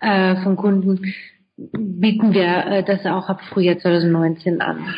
äh, 0.00 0.36
von 0.42 0.56
Kunden, 0.56 1.14
bieten 1.56 2.32
wir 2.32 2.66
äh, 2.66 2.82
das 2.82 3.04
auch 3.06 3.28
ab 3.28 3.40
Frühjahr 3.52 3.78
2019 3.78 4.60
an. 4.60 4.94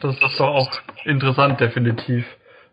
Das 0.00 0.14
ist 0.14 0.40
doch 0.40 0.54
auch 0.54 0.70
interessant, 1.04 1.60
definitiv. 1.60 2.24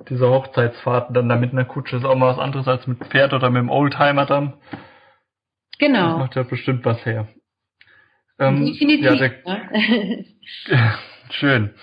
Diese 0.07 0.29
Hochzeitsfahrten 0.29 1.13
dann 1.13 1.27
da 1.27 1.35
mit 1.35 1.51
einer 1.51 1.65
Kutsche 1.65 1.97
ist 1.97 2.05
auch 2.05 2.15
mal 2.15 2.31
was 2.31 2.39
anderes 2.39 2.67
als 2.67 2.87
mit 2.87 2.99
Pferd 3.05 3.33
oder 3.33 3.49
mit 3.49 3.61
dem 3.61 3.69
Oldtimer 3.69 4.25
dann. 4.25 4.53
Genau. 5.77 6.11
Das 6.11 6.17
macht 6.19 6.35
ja 6.35 6.43
bestimmt 6.43 6.85
was 6.85 7.05
her. 7.05 7.27
Ähm, 8.39 8.65
definitiv. 8.65 9.05
Ja, 9.05 9.15
der, 9.15 9.31
ne? 9.45 10.25
schön. 11.31 11.73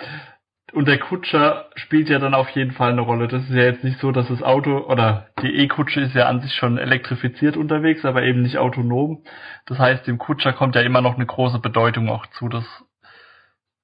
Und 0.73 0.89
der 0.89 0.99
Kutscher 0.99 1.71
spielt 1.77 2.09
ja 2.09 2.19
dann 2.19 2.35
auf 2.35 2.51
jeden 2.51 2.73
Fall 2.73 2.93
eine 2.93 3.01
Rolle. 3.01 3.29
Das 3.29 3.45
ist 3.45 3.55
ja 3.55 3.63
jetzt 3.63 3.85
nicht 3.85 4.01
so, 4.01 4.13
dass 4.13 4.29
das 4.29 4.43
Auto 4.43 4.79
oder 4.79 5.29
die 5.41 5.55
E-Kutsche 5.55 6.01
ist 6.01 6.15
ja 6.15 6.27
an 6.27 6.41
sich 6.41 6.55
schon 6.55 6.77
elektrifiziert 6.77 7.57
unterwegs, 7.57 8.05
aber 8.05 8.23
eben 8.25 8.43
nicht 8.43 8.59
autonom. 8.59 9.25
Das 9.67 9.79
heißt, 9.79 10.07
dem 10.07 10.19
Kutscher 10.19 10.53
kommt 10.53 10.75
ja 10.75 10.83
immer 10.83 11.01
noch 11.01 11.15
eine 11.15 11.27
große 11.27 11.61
Bedeutung 11.61 12.09
auch 12.09 12.27
zu. 12.27 12.49
Das 12.49 12.65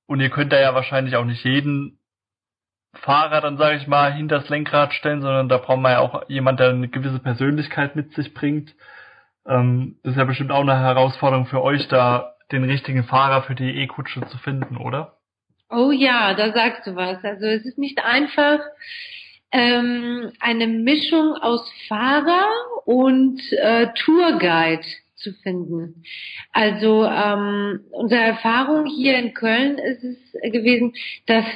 und 0.07 0.21
ihr 0.21 0.31
könnt 0.31 0.53
da 0.53 0.61
ja 0.61 0.75
wahrscheinlich 0.75 1.17
auch 1.17 1.25
nicht 1.25 1.45
jeden 1.45 1.99
Fahrer 3.03 3.41
dann, 3.41 3.59
sage 3.59 3.77
ich 3.77 3.87
mal, 3.87 4.13
hinter 4.13 4.39
das 4.39 4.49
Lenkrad 4.49 4.95
stellen, 4.95 5.23
sondern 5.23 5.49
da 5.49 5.59
braucht 5.59 5.81
man 5.81 5.93
ja 5.93 5.99
auch 5.99 6.29
jemand, 6.29 6.61
der 6.61 6.71
eine 6.71 6.89
gewisse 6.89 7.19
Persönlichkeit 7.19 7.97
mit 7.97 8.15
sich 8.15 8.33
bringt. 8.33 8.75
Ähm, 9.47 9.99
das 10.03 10.13
ist 10.13 10.19
ja 10.19 10.25
bestimmt 10.25 10.53
auch 10.53 10.61
eine 10.61 10.79
Herausforderung 10.79 11.47
für 11.47 11.63
euch, 11.63 11.89
da 11.89 12.37
den 12.53 12.65
richtigen 12.65 13.05
Fahrer 13.05 13.43
für 13.43 13.55
die 13.55 13.77
E-Kutsche 13.83 14.21
zu 14.29 14.39
finden, 14.39 14.77
oder? 14.77 15.17
Oh 15.69 15.91
ja, 15.91 16.35
da 16.35 16.53
sagst 16.53 16.87
du 16.87 16.95
was. 16.95 17.25
Also 17.25 17.47
es 17.47 17.65
ist 17.65 17.79
nicht 17.79 18.05
einfach 18.05 18.61
ähm, 19.51 20.31
eine 20.39 20.67
Mischung 20.67 21.35
aus 21.35 21.73
Fahrer 21.89 22.49
und 22.85 23.41
äh, 23.53 23.89
Tourguide 23.95 24.87
zu 25.17 25.33
finden. 25.43 26.05
Also 26.53 27.05
ähm, 27.05 27.81
unsere 27.91 28.21
Erfahrung 28.21 28.87
hier 28.87 29.19
in 29.19 29.35
Köln 29.35 29.79
ist 29.79 30.05
es 30.05 30.53
gewesen, 30.53 30.95
dass 31.27 31.47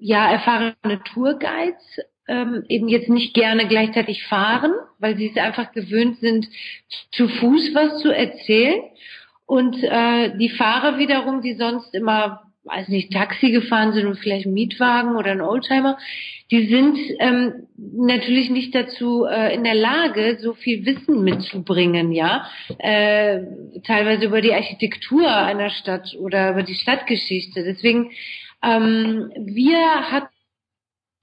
ja 0.00 0.30
erfahrene 0.30 1.02
Tourguides 1.12 2.00
ähm, 2.28 2.64
eben 2.68 2.88
jetzt 2.88 3.08
nicht 3.08 3.34
gerne 3.34 3.66
gleichzeitig 3.66 4.24
fahren, 4.24 4.72
weil 4.98 5.16
sie 5.16 5.30
es 5.30 5.36
einfach 5.36 5.72
gewöhnt 5.72 6.18
sind, 6.20 6.48
zu 7.10 7.28
Fuß 7.28 7.74
was 7.74 8.00
zu 8.02 8.10
erzählen. 8.10 8.82
Und 9.46 9.82
äh, 9.82 10.36
die 10.38 10.50
Fahrer 10.50 10.98
wiederum, 10.98 11.42
die 11.42 11.54
sonst 11.54 11.94
immer 11.94 12.50
weiß 12.64 12.88
nicht, 12.88 13.12
Taxi 13.12 13.50
gefahren 13.50 13.92
sind 13.92 14.06
und 14.06 14.18
vielleicht 14.18 14.46
ein 14.46 14.52
Mietwagen 14.52 15.16
oder 15.16 15.32
ein 15.32 15.40
Oldtimer, 15.40 15.98
die 16.50 16.66
sind 16.66 16.98
ähm, 17.18 17.66
natürlich 17.76 18.50
nicht 18.50 18.74
dazu 18.74 19.24
äh, 19.24 19.54
in 19.54 19.64
der 19.64 19.74
Lage, 19.74 20.38
so 20.40 20.52
viel 20.52 20.84
Wissen 20.84 21.22
mitzubringen, 21.24 22.12
ja, 22.12 22.46
äh, 22.78 23.40
teilweise 23.86 24.26
über 24.26 24.40
die 24.40 24.52
Architektur 24.52 25.34
einer 25.34 25.70
Stadt 25.70 26.14
oder 26.18 26.50
über 26.50 26.62
die 26.62 26.74
Stadtgeschichte. 26.74 27.64
Deswegen 27.64 28.10
ähm, 28.62 29.32
wir 29.36 30.10
hatten 30.10 30.34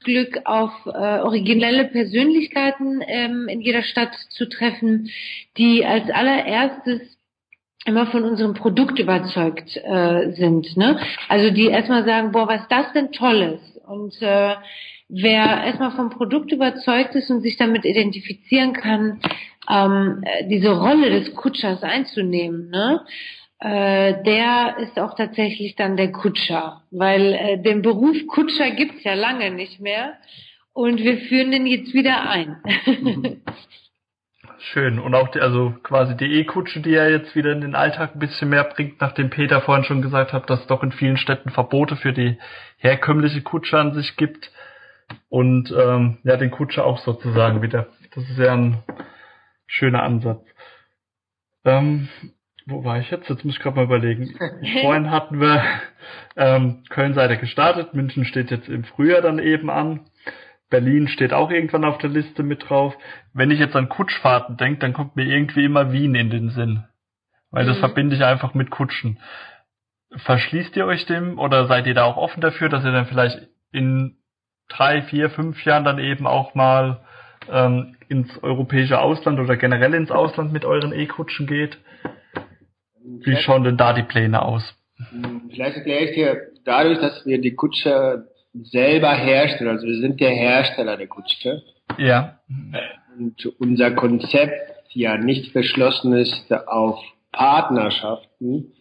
Glück 0.04 0.41
auf 0.45 0.71
äh, 0.86 1.19
originelle 1.19 1.86
Persönlichkeiten 1.86 3.02
ähm, 3.06 3.47
in 3.47 3.62
jeder 3.62 3.84
Stadt 3.84 4.13
zu 4.30 4.47
treffen, 4.47 5.10
die 5.58 5.86
als 5.86 6.10
allererstes 6.10 7.02
immer 7.86 8.08
von 8.08 8.23
unserem 8.23 8.54
Produkt 8.54 9.00
überzeugt 9.00 9.78
äh, 9.78 10.32
sind. 10.34 10.78
Ne? 10.78 11.00
Also 11.30 11.52
die 11.52 11.67
erstmal 11.67 12.06
sagen, 12.06 12.32
boah, 12.32 12.47
was 12.47 12.67
das 12.69 12.91
denn 12.93 13.12
Tolles? 13.12 13.60
Und 13.88 14.21
äh, 14.21 14.56
wer 15.08 15.63
erstmal 15.63 15.91
vom 15.91 16.10
Produkt 16.10 16.52
überzeugt 16.52 17.15
ist 17.15 17.30
und 17.30 17.41
sich 17.41 17.58
damit 17.58 17.86
identifizieren 17.86 18.73
kann, 18.73 19.21
ähm, 19.69 20.23
diese 20.50 20.78
Rolle 20.78 21.10
des 21.10 21.34
Kutschers 21.34 21.82
einzunehmen, 21.84 22.69
ne? 22.69 23.02
Äh, 23.60 24.24
der 24.24 24.78
ist 24.80 25.00
auch 25.00 25.15
tatsächlich 25.15 25.76
dann 25.76 25.98
der 25.98 26.12
Kutscher, 26.12 26.84
weil 26.91 27.34
äh, 27.34 27.58
den 27.58 27.82
Beruf 27.82 28.17
Kutscher 28.28 28.72
gibt's 28.72 29.04
ja 29.04 29.15
lange 29.15 29.52
nicht 29.52 29.80
mehr 29.80 30.13
und 30.74 31.00
wir 31.00 31.17
führen 31.17 31.52
den 31.52 31.65
jetzt 31.65 31.93
wieder 31.93 32.30
ein. 32.30 32.58
Schön. 34.60 35.00
Und 35.00 35.15
auch 35.15 35.30
die, 35.30 35.39
also 35.39 35.74
quasi 35.84 36.15
die 36.15 36.39
E-Kutsche, 36.39 36.82
die 36.82 36.93
er 36.93 37.10
jetzt 37.10 37.36
wieder 37.36 37.52
in 37.52 37.62
den 37.62 37.76
Alltag 37.76 38.15
ein 38.15 38.20
bisschen 38.20 38.50
mehr 38.50 38.63
bringt, 38.63 39.00
nachdem 39.02 39.30
Peter 39.30 39.62
vorhin 39.62 39.86
schon 39.86 40.02
gesagt 40.02 40.34
hat, 40.34 40.50
dass 40.50 40.62
es 40.62 40.67
doch 40.67 40.84
in 40.84 40.91
vielen 40.91 41.17
Städten 41.17 41.52
Verbote 41.52 41.96
für 41.96 42.12
die 42.12 42.38
herkömmliche 42.78 43.41
Kutsche 43.41 43.80
an 43.80 43.93
sich 43.93 44.17
gibt. 44.17 44.52
Und 45.30 45.72
ähm, 45.72 46.17
ja, 46.24 46.38
den 46.38 46.52
Kutscher 46.52 46.86
auch 46.86 46.98
sozusagen 47.00 47.62
wieder. 47.62 47.88
Das 48.13 48.24
ist 48.30 48.38
ja 48.38 48.54
ein 48.54 48.84
schöner 49.67 50.04
Ansatz. 50.04 50.43
Ähm, 51.63 52.10
wo 52.68 52.84
war 52.84 53.00
ich 53.00 53.10
jetzt? 53.10 53.30
Jetzt 53.30 53.46
muss 53.46 53.56
ich 53.56 53.62
gerade 53.62 53.78
mal 53.78 53.86
überlegen. 53.86 54.38
Vorhin 54.82 55.10
hatten 55.10 55.40
wir 55.40 55.64
ähm, 56.36 56.84
Köln 56.90 57.14
seid 57.14 57.40
gestartet, 57.40 57.94
München 57.94 58.26
steht 58.26 58.52
jetzt 58.52 58.68
im 58.68 58.84
Frühjahr 58.84 59.22
dann 59.22 59.40
eben 59.40 59.70
an. 59.70 60.02
Berlin 60.70 61.08
steht 61.08 61.32
auch 61.32 61.50
irgendwann 61.50 61.86
auf 61.86 61.98
der 61.98 62.10
Liste 62.10 62.44
mit 62.44 62.70
drauf. 62.70 62.94
Wenn 63.34 63.52
ich 63.52 63.60
jetzt 63.60 63.76
an 63.78 63.88
Kutschfahrten 63.88 64.58
denke, 64.58 64.80
dann 64.80 64.92
kommt 64.92 65.16
mir 65.16 65.24
irgendwie 65.24 65.64
immer 65.64 65.94
Wien 65.94 66.14
in 66.14 66.30
den 66.30 66.50
Sinn. 66.50 66.84
Weil 67.52 67.66
das 67.66 67.78
mhm. 67.78 67.82
verbinde 67.82 68.16
ich 68.18 68.26
einfach 68.26 68.54
mit 68.54 68.70
Kutschen. 68.70 69.20
Verschließt 70.12 70.76
ihr 70.76 70.86
euch 70.86 71.06
dem 71.06 71.40
oder 71.40 71.68
seid 71.68 71.88
ihr 71.88 71.94
da 71.94 72.04
auch 72.04 72.18
offen 72.18 72.42
dafür, 72.42 72.68
dass 72.68 72.84
ihr 72.84 72.92
dann 72.92 73.06
vielleicht 73.06 73.48
in 73.72 74.18
drei, 74.68 75.04
vier, 75.04 75.30
fünf 75.30 75.64
Jahren 75.64 75.86
dann 75.86 76.00
eben 76.00 76.28
auch 76.28 76.54
mal 76.54 77.06
ähm, 77.50 77.96
ins 78.10 78.44
europäische 78.44 79.00
Ausland 79.00 79.40
oder 79.40 79.56
generell 79.56 79.94
ins 79.94 80.12
Ausland 80.12 80.52
mit 80.52 80.66
euren 80.66 80.92
E-Kutschen 80.92 81.48
geht? 81.48 81.78
Wie 83.08 83.36
schauen 83.38 83.63
denn 83.63 83.78
da 83.78 83.93
die 83.93 84.04
Pläne 84.04 84.41
aus? 84.41 84.76
Vielleicht 85.52 85.78
erkläre 85.78 86.06
ich 86.06 86.15
dir, 86.15 86.41
dadurch, 86.65 87.00
dass 87.00 87.26
wir 87.26 87.39
die 87.39 87.56
Kutsche 87.56 88.28
selber 88.54 89.13
herstellen. 89.13 89.70
Also 89.70 89.88
wir 89.88 90.00
sind 90.00 90.20
der 90.20 90.32
Hersteller 90.32 90.98
der 90.98 91.08
Kutsche. 91.08 91.63
Ja. 91.98 92.39
Und 93.17 93.46
unser 93.60 93.91
Konzept 93.91 94.54
ja 94.89 95.17
nicht 95.17 95.52
verschlossen 95.52 96.13
ist 96.13 96.52
auf 96.67 97.00
Partnerschaften, 97.32 98.74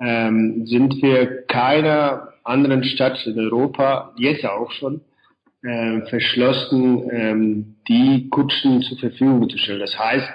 ähm, 0.00 0.66
sind 0.66 1.02
wir 1.02 1.42
keiner 1.46 2.28
anderen 2.42 2.84
Stadt 2.84 3.26
in 3.26 3.38
Europa, 3.38 4.12
jetzt 4.18 4.44
auch 4.44 4.70
schon, 4.72 5.00
äh, 5.62 6.02
verschlossen, 6.02 7.08
ähm, 7.10 7.76
die 7.88 8.28
Kutschen 8.28 8.82
zur 8.82 8.98
Verfügung 8.98 9.48
zu 9.48 9.56
stellen. 9.56 9.80
Das 9.80 9.98
heißt, 9.98 10.28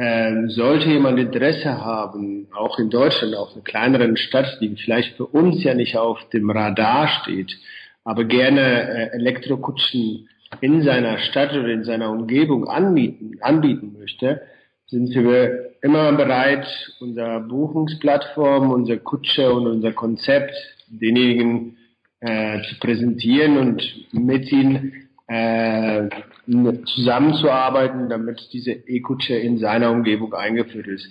ähm, 0.00 0.48
sollte 0.48 0.90
jemand 0.90 1.18
Interesse 1.18 1.84
haben, 1.84 2.46
auch 2.54 2.78
in 2.78 2.88
Deutschland, 2.88 3.34
auf 3.34 3.52
einer 3.52 3.64
kleineren 3.64 4.16
Stadt, 4.16 4.58
die 4.60 4.76
vielleicht 4.76 5.16
für 5.16 5.26
uns 5.26 5.64
ja 5.64 5.74
nicht 5.74 5.96
auf 5.96 6.28
dem 6.28 6.50
Radar 6.50 7.08
steht, 7.08 7.58
aber 8.04 8.24
gerne 8.24 8.60
äh, 8.60 9.16
Elektrokutschen 9.16 10.28
in 10.60 10.82
seiner 10.82 11.18
Stadt 11.18 11.52
oder 11.52 11.70
in 11.70 11.82
seiner 11.82 12.12
Umgebung 12.12 12.68
anbieten, 12.68 13.38
anbieten 13.40 13.96
möchte, 13.98 14.42
sind 14.86 15.12
wir 15.12 15.72
immer 15.82 16.12
bereit, 16.12 16.66
unsere 17.00 17.40
Buchungsplattform, 17.40 18.70
unsere 18.70 19.00
Kutsche 19.00 19.52
und 19.52 19.66
unser 19.66 19.90
Konzept 19.92 20.54
denjenigen 20.86 21.76
äh, 22.20 22.62
zu 22.62 22.78
präsentieren 22.78 23.58
und 23.58 23.82
mit 24.12 24.52
ihnen 24.52 25.08
äh, 25.26 26.08
zusammenzuarbeiten, 26.86 28.08
damit 28.08 28.48
diese 28.52 28.72
E-Kutsche 28.72 29.34
in 29.34 29.58
seiner 29.58 29.90
Umgebung 29.90 30.34
eingeführt 30.34 30.86
ist. 30.86 31.10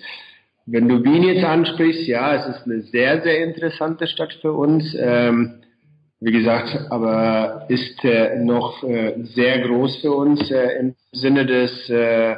Wenn 0.65 0.89
du 0.89 1.03
Wien 1.03 1.23
jetzt 1.23 1.45
ansprichst, 1.45 2.07
ja, 2.07 2.35
es 2.35 2.47
ist 2.47 2.65
eine 2.65 2.81
sehr, 2.81 3.21
sehr 3.21 3.43
interessante 3.43 4.07
Stadt 4.07 4.33
für 4.41 4.51
uns. 4.51 4.95
Ähm, 4.99 5.61
wie 6.19 6.31
gesagt, 6.31 6.87
aber 6.89 7.65
ist 7.69 8.03
äh, 8.03 8.39
noch 8.39 8.83
äh, 8.83 9.13
sehr 9.23 9.59
groß 9.59 9.97
für 9.97 10.11
uns 10.13 10.49
äh, 10.49 10.79
im 10.79 10.95
Sinne 11.11 11.45
des, 11.45 11.89
äh, 11.89 12.31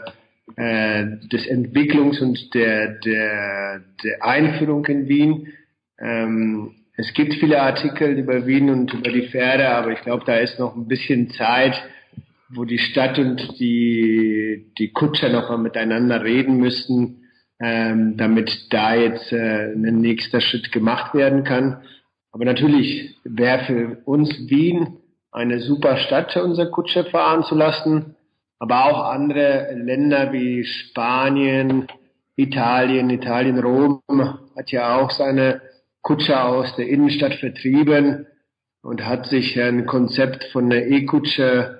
äh, 0.57 1.05
des 1.31 1.47
Entwicklungs- 1.47 2.21
und 2.21 2.53
der, 2.53 2.99
der, 2.99 3.81
der 4.03 4.25
Einführung 4.25 4.85
in 4.85 5.07
Wien. 5.07 5.53
Ähm, 5.97 6.75
es 6.97 7.13
gibt 7.13 7.35
viele 7.35 7.61
Artikel 7.61 8.17
über 8.17 8.45
Wien 8.45 8.69
und 8.69 8.93
über 8.93 9.09
die 9.09 9.29
Pferde, 9.29 9.69
aber 9.69 9.91
ich 9.93 10.01
glaube, 10.01 10.25
da 10.25 10.35
ist 10.35 10.59
noch 10.59 10.75
ein 10.75 10.87
bisschen 10.87 11.29
Zeit, 11.29 11.81
wo 12.49 12.65
die 12.65 12.79
Stadt 12.79 13.19
und 13.19 13.59
die, 13.59 14.71
die 14.77 14.91
Kutscher 14.91 15.29
noch 15.29 15.49
mal 15.49 15.57
miteinander 15.57 16.23
reden 16.23 16.57
müssten, 16.57 17.23
ähm, 17.59 18.17
damit 18.17 18.67
da 18.71 18.95
jetzt 18.95 19.31
äh, 19.31 19.73
ein 19.73 19.99
nächster 19.99 20.41
Schritt 20.41 20.71
gemacht 20.71 21.13
werden 21.13 21.43
kann. 21.43 21.83
Aber 22.31 22.45
natürlich 22.45 23.15
wäre 23.23 23.65
für 23.65 23.97
uns 24.05 24.49
Wien 24.49 24.97
eine 25.31 25.59
super 25.59 25.97
Stadt, 25.97 26.35
unser 26.37 26.67
Kutsche 26.67 27.05
fahren 27.05 27.43
zu 27.43 27.55
lassen. 27.55 28.15
Aber 28.59 28.85
auch 28.85 29.05
andere 29.09 29.73
Länder 29.75 30.33
wie 30.33 30.63
Spanien, 30.63 31.87
Italien, 32.35 33.09
Italien, 33.09 33.59
Rom 33.59 34.01
hat 34.55 34.71
ja 34.71 34.97
auch 34.97 35.11
seine 35.11 35.61
Kutsche 36.01 36.41
aus 36.41 36.75
der 36.75 36.87
Innenstadt 36.87 37.35
vertrieben 37.35 38.25
und 38.81 39.05
hat 39.05 39.27
sich 39.27 39.59
ein 39.61 39.85
Konzept 39.85 40.45
von 40.45 40.69
der 40.69 40.89
E-Kutsche 40.89 41.78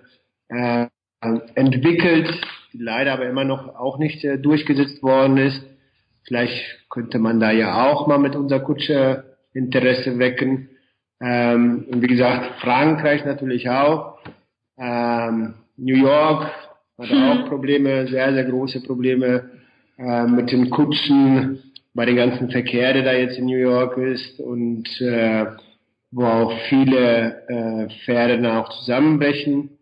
äh, 0.50 0.88
entwickelt, 1.56 2.42
die 2.74 2.78
leider 2.80 3.14
aber 3.14 3.28
immer 3.28 3.44
noch 3.44 3.76
auch 3.76 3.98
nicht 3.98 4.24
äh, 4.24 4.38
durchgesetzt 4.38 5.02
worden 5.02 5.38
ist. 5.38 5.66
Vielleicht 6.24 6.90
könnte 6.90 7.20
man 7.20 7.40
da 7.40 7.52
ja 7.52 7.90
auch 7.90 8.08
mal 8.08 8.20
mit 8.20 8.36
unserer 8.36 8.60
Kutsche 8.60 9.24
Interesse 9.54 10.20
wecken. 10.20 10.70
Ähm, 11.22 11.86
und 11.92 12.02
wie 12.02 12.08
gesagt, 12.08 12.62
Frankreich 12.62 13.26
natürlich 13.26 13.70
auch. 13.70 14.20
Ähm, 14.78 15.56
New 15.78 15.96
York 15.96 16.52
hat 16.98 17.12
auch 17.12 17.48
Probleme, 17.48 18.08
sehr, 18.08 18.34
sehr 18.34 18.44
große 18.46 18.82
Probleme 18.84 19.50
äh, 19.98 20.26
mit 20.26 20.52
den 20.52 20.70
Kutschen, 20.70 21.60
bei 21.94 22.06
dem 22.06 22.16
ganzen 22.16 22.50
Verkehr, 22.50 22.94
der 22.94 23.04
da 23.04 23.14
jetzt 23.14 23.38
in 23.38 23.46
New 23.46 23.58
York 23.58 23.98
ist 23.98 24.40
und 24.40 24.86
äh, 25.02 25.46
wo 26.12 26.26
auch 26.26 26.54
viele 26.70 27.48
äh, 27.48 27.90
Pferde 28.04 28.42
dann 28.42 28.58
auch 28.58 28.70
zusammenbrechen. 28.70 29.79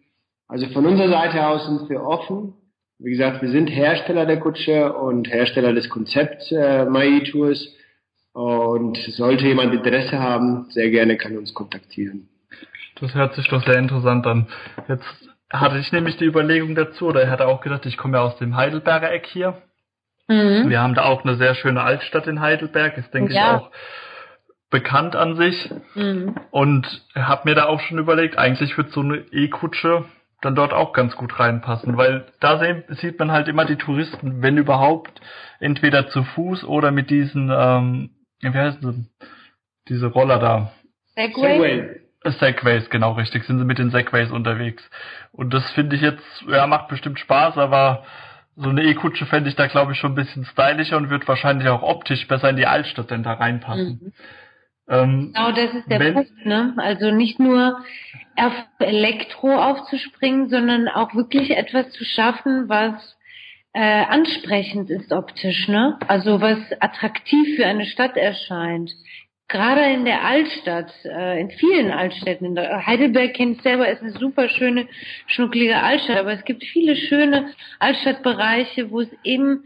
Also 0.47 0.67
von 0.67 0.85
unserer 0.85 1.09
Seite 1.09 1.45
aus 1.45 1.65
sind 1.65 1.89
wir 1.89 2.01
offen. 2.01 2.53
Wie 2.99 3.11
gesagt, 3.11 3.41
wir 3.41 3.49
sind 3.49 3.67
Hersteller 3.67 4.25
der 4.25 4.39
Kutsche 4.39 4.93
und 4.93 5.29
Hersteller 5.29 5.73
des 5.73 5.89
Konzepts 5.89 6.51
äh, 6.51 6.85
My 6.85 7.23
Tours. 7.23 7.75
Und 8.33 8.97
sollte 8.97 9.47
jemand 9.47 9.73
Interesse 9.73 10.19
haben, 10.19 10.67
sehr 10.69 10.91
gerne 10.91 11.17
kann 11.17 11.37
uns 11.37 11.55
kontaktieren. 11.55 12.29
Das 12.99 13.15
hört 13.15 13.33
sich 13.33 13.47
doch 13.47 13.65
sehr 13.65 13.79
interessant 13.79 14.27
an. 14.27 14.47
Jetzt 14.87 15.05
hatte 15.51 15.79
ich 15.79 15.91
nämlich 15.91 16.17
die 16.17 16.25
Überlegung 16.25 16.75
dazu, 16.75 17.07
oder 17.07 17.23
er 17.23 17.31
hatte 17.31 17.47
auch 17.47 17.61
gedacht, 17.61 17.85
ich 17.87 17.97
komme 17.97 18.17
ja 18.17 18.23
aus 18.23 18.37
dem 18.37 18.55
Heidelberger 18.55 19.11
Eck 19.11 19.25
hier. 19.25 19.61
Mhm. 20.27 20.69
Wir 20.69 20.81
haben 20.81 20.93
da 20.93 21.05
auch 21.05 21.23
eine 21.23 21.35
sehr 21.35 21.55
schöne 21.55 21.81
Altstadt 21.81 22.27
in 22.27 22.39
Heidelberg, 22.39 22.97
ist 22.97 23.13
denke 23.13 23.33
ja. 23.33 23.55
ich 23.55 23.61
auch 23.61 23.71
bekannt 24.69 25.15
an 25.15 25.35
sich. 25.35 25.71
Mhm. 25.95 26.35
Und 26.51 27.05
habe 27.15 27.49
mir 27.49 27.55
da 27.55 27.65
auch 27.65 27.79
schon 27.79 27.97
überlegt, 27.97 28.37
eigentlich 28.37 28.77
wird 28.77 28.91
so 28.91 29.01
eine 29.01 29.17
E-Kutsche 29.31 30.05
dann 30.41 30.55
dort 30.55 30.73
auch 30.73 30.93
ganz 30.93 31.15
gut 31.15 31.39
reinpassen, 31.39 31.97
weil 31.97 32.25
da 32.39 32.61
sieht 32.89 33.17
man 33.17 33.31
halt 33.31 33.47
immer 33.47 33.65
die 33.65 33.75
Touristen, 33.75 34.41
wenn 34.41 34.57
überhaupt, 34.57 35.19
entweder 35.59 36.09
zu 36.09 36.23
Fuß 36.23 36.63
oder 36.63 36.91
mit 36.91 37.09
diesen, 37.09 37.49
ähm, 37.51 38.11
wie 38.41 38.49
heißt 38.49 38.83
das, 38.83 38.95
diese 39.87 40.07
Roller 40.07 40.39
da. 40.39 40.71
Segway. 41.15 42.01
Segways, 42.23 42.89
genau 42.89 43.13
richtig, 43.13 43.45
sind 43.45 43.57
sie 43.57 43.65
mit 43.65 43.79
den 43.79 43.89
Segways 43.89 44.31
unterwegs. 44.31 44.87
Und 45.31 45.53
das 45.53 45.69
finde 45.71 45.95
ich 45.95 46.01
jetzt, 46.01 46.23
ja, 46.47 46.67
macht 46.67 46.89
bestimmt 46.89 47.19
Spaß, 47.19 47.57
aber 47.57 48.03
so 48.55 48.69
eine 48.69 48.83
E-Kutsche 48.83 49.25
fände 49.25 49.49
ich 49.49 49.55
da, 49.55 49.67
glaube 49.67 49.93
ich, 49.93 49.99
schon 49.99 50.11
ein 50.11 50.15
bisschen 50.15 50.45
stylischer 50.45 50.97
und 50.97 51.09
wird 51.09 51.27
wahrscheinlich 51.27 51.69
auch 51.69 51.83
optisch 51.83 52.27
besser 52.27 52.49
in 52.49 52.57
die 52.57 52.65
Altstadt 52.65 53.11
denn 53.11 53.23
da 53.23 53.33
reinpassen. 53.33 53.99
Mhm. 54.01 54.13
Ähm, 54.89 55.33
genau, 55.33 55.51
das 55.51 55.73
ist 55.73 55.89
der 55.89 55.99
wenn, 55.99 56.13
Punkt, 56.13 56.45
ne? 56.45 56.73
Also 56.77 57.11
nicht 57.11 57.39
nur 57.39 57.83
auf 58.35 58.53
Elektro 58.79 59.55
aufzuspringen, 59.55 60.49
sondern 60.49 60.87
auch 60.87 61.13
wirklich 61.15 61.57
etwas 61.57 61.89
zu 61.91 62.05
schaffen, 62.05 62.69
was 62.69 63.17
äh, 63.73 64.05
ansprechend 64.05 64.89
ist 64.89 65.11
optisch, 65.11 65.67
ne? 65.67 65.97
Also 66.07 66.41
was 66.41 66.59
attraktiv 66.79 67.57
für 67.57 67.65
eine 67.65 67.85
Stadt 67.85 68.15
erscheint 68.15 68.91
gerade 69.47 69.93
in 69.93 70.05
der 70.05 70.25
Altstadt, 70.25 70.91
äh, 71.05 71.39
in 71.39 71.49
vielen 71.51 71.91
Altstädten, 71.91 72.47
in 72.47 72.55
der, 72.55 72.85
Heidelberg 72.85 73.33
kennt 73.33 73.61
selber, 73.63 73.87
ist 73.87 74.01
eine 74.01 74.11
super 74.11 74.49
schöne, 74.49 74.87
schnucklige 75.27 75.81
Altstadt, 75.81 76.17
aber 76.17 76.33
es 76.33 76.43
gibt 76.43 76.63
viele 76.63 76.95
schöne 76.95 77.53
Altstadtbereiche, 77.79 78.91
wo 78.91 79.01
es 79.01 79.09
eben 79.23 79.63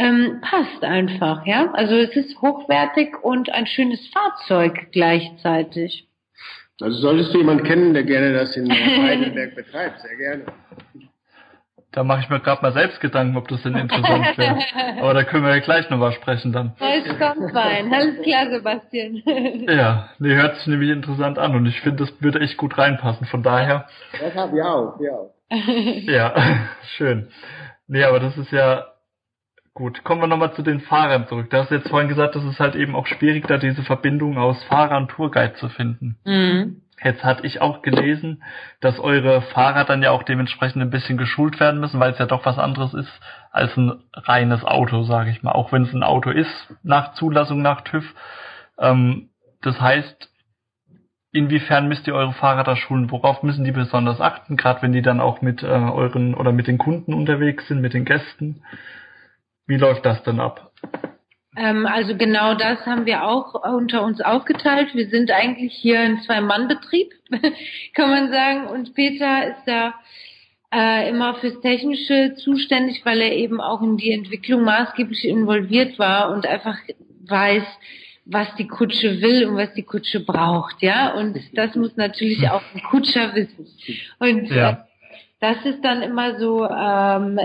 ähm, 0.00 0.40
passt 0.40 0.82
einfach, 0.82 1.44
ja. 1.44 1.70
Also 1.74 1.94
es 1.94 2.16
ist 2.16 2.40
hochwertig 2.40 3.22
und 3.22 3.52
ein 3.52 3.66
schönes 3.66 4.00
Fahrzeug 4.08 4.88
gleichzeitig. 4.92 6.08
Also 6.80 6.98
solltest 6.98 7.34
du 7.34 7.38
jemanden 7.38 7.64
kennen, 7.64 7.92
der 7.92 8.04
gerne 8.04 8.32
das 8.32 8.56
in 8.56 8.70
Heidelberg 8.70 9.54
betreibt, 9.54 10.00
sehr 10.00 10.16
gerne. 10.16 10.46
Da 11.92 12.04
mache 12.04 12.20
ich 12.20 12.30
mir 12.30 12.40
gerade 12.40 12.62
mal 12.62 12.72
selbst 12.72 13.00
Gedanken, 13.00 13.36
ob 13.36 13.48
das 13.48 13.62
denn 13.62 13.74
interessant 13.74 14.38
wäre. 14.38 14.58
Aber 15.00 15.12
da 15.12 15.24
können 15.24 15.44
wir 15.44 15.50
ja 15.50 15.60
gleich 15.60 15.90
nochmal 15.90 16.12
sprechen 16.12 16.52
dann. 16.52 16.72
Neues 16.80 17.04
Standbein. 17.16 17.92
Alles 17.92 18.22
klar, 18.22 18.48
Sebastian. 18.50 19.22
ja, 19.68 20.08
nee, 20.18 20.34
hört 20.34 20.56
sich 20.56 20.68
nämlich 20.68 20.90
interessant 20.90 21.38
an 21.38 21.54
und 21.56 21.66
ich 21.66 21.78
finde, 21.82 22.04
das 22.04 22.22
würde 22.22 22.40
echt 22.40 22.56
gut 22.56 22.78
reinpassen. 22.78 23.26
Von 23.26 23.42
daher. 23.42 23.86
Das 24.18 24.34
haben 24.34 24.54
wir 24.54 24.66
auch, 24.66 24.98
ja. 25.00 25.18
ja, 26.10 26.34
schön. 26.96 27.28
Nee, 27.88 28.04
aber 28.04 28.20
das 28.20 28.38
ist 28.38 28.52
ja 28.52 28.86
gut. 29.80 30.04
Kommen 30.04 30.20
wir 30.20 30.26
nochmal 30.26 30.52
zu 30.52 30.62
den 30.62 30.80
Fahrern 30.80 31.26
zurück. 31.26 31.48
Du 31.50 31.56
hast 31.56 31.70
jetzt 31.70 31.88
vorhin 31.88 32.08
gesagt, 32.08 32.36
das 32.36 32.44
ist 32.44 32.60
halt 32.60 32.76
eben 32.76 32.94
auch 32.94 33.06
schwierig, 33.06 33.46
da 33.48 33.56
diese 33.56 33.82
Verbindung 33.82 34.36
aus 34.36 34.62
Fahrer 34.64 34.98
und 34.98 35.08
Tourguide 35.08 35.54
zu 35.54 35.68
finden. 35.70 36.18
Mhm. 36.24 36.82
Jetzt 37.02 37.24
hatte 37.24 37.46
ich 37.46 37.62
auch 37.62 37.80
gelesen, 37.80 38.42
dass 38.82 38.98
eure 38.98 39.40
Fahrer 39.40 39.84
dann 39.84 40.02
ja 40.02 40.10
auch 40.10 40.22
dementsprechend 40.22 40.82
ein 40.82 40.90
bisschen 40.90 41.16
geschult 41.16 41.58
werden 41.58 41.80
müssen, 41.80 41.98
weil 41.98 42.12
es 42.12 42.18
ja 42.18 42.26
doch 42.26 42.44
was 42.44 42.58
anderes 42.58 42.92
ist 42.92 43.20
als 43.50 43.74
ein 43.78 44.04
reines 44.12 44.64
Auto, 44.64 45.02
sage 45.02 45.30
ich 45.30 45.42
mal. 45.42 45.52
Auch 45.52 45.72
wenn 45.72 45.84
es 45.84 45.94
ein 45.94 46.02
Auto 46.02 46.28
ist, 46.28 46.74
nach 46.82 47.14
Zulassung 47.14 47.62
nach 47.62 47.80
TÜV. 47.80 48.04
Ähm, 48.78 49.30
das 49.62 49.80
heißt, 49.80 50.28
inwiefern 51.32 51.88
müsst 51.88 52.06
ihr 52.06 52.14
eure 52.14 52.34
Fahrer 52.34 52.64
da 52.64 52.76
schulen? 52.76 53.10
Worauf 53.10 53.42
müssen 53.42 53.64
die 53.64 53.72
besonders 53.72 54.20
achten, 54.20 54.58
gerade 54.58 54.82
wenn 54.82 54.92
die 54.92 55.00
dann 55.00 55.20
auch 55.20 55.40
mit 55.40 55.62
äh, 55.62 55.68
euren 55.68 56.34
oder 56.34 56.52
mit 56.52 56.66
den 56.66 56.76
Kunden 56.76 57.14
unterwegs 57.14 57.66
sind, 57.66 57.80
mit 57.80 57.94
den 57.94 58.04
Gästen? 58.04 58.62
Wie 59.70 59.76
läuft 59.76 60.04
das 60.04 60.20
dann 60.24 60.40
ab? 60.40 60.72
Ähm, 61.56 61.86
also 61.86 62.16
genau 62.16 62.54
das 62.54 62.84
haben 62.86 63.06
wir 63.06 63.24
auch 63.24 63.54
unter 63.54 64.02
uns 64.02 64.20
aufgeteilt. 64.20 64.96
Wir 64.96 65.08
sind 65.08 65.30
eigentlich 65.30 65.74
hier 65.74 66.00
ein 66.00 66.20
Zwei-Mann-Betrieb, 66.22 67.12
kann 67.94 68.10
man 68.10 68.32
sagen. 68.32 68.66
Und 68.66 68.94
Peter 68.96 69.46
ist 69.46 69.62
da 69.66 69.94
äh, 70.74 71.08
immer 71.08 71.36
fürs 71.36 71.60
Technische 71.60 72.34
zuständig, 72.34 73.02
weil 73.04 73.20
er 73.20 73.30
eben 73.30 73.60
auch 73.60 73.80
in 73.80 73.96
die 73.96 74.10
Entwicklung 74.10 74.64
maßgeblich 74.64 75.24
involviert 75.24 76.00
war 76.00 76.32
und 76.32 76.48
einfach 76.48 76.76
weiß, 77.28 77.62
was 78.24 78.52
die 78.56 78.66
Kutsche 78.66 79.20
will 79.20 79.46
und 79.46 79.56
was 79.56 79.72
die 79.74 79.84
Kutsche 79.84 80.18
braucht, 80.18 80.82
ja. 80.82 81.14
Und 81.14 81.38
das 81.52 81.76
muss 81.76 81.96
natürlich 81.96 82.50
auch 82.50 82.62
ein 82.74 82.82
Kutscher 82.90 83.36
wissen. 83.36 83.68
Und 84.18 84.50
ja. 84.50 84.70
äh, 84.70 84.76
das 85.38 85.64
ist 85.64 85.84
dann 85.84 86.02
immer 86.02 86.40
so 86.40 86.68
ähm, 86.68 87.38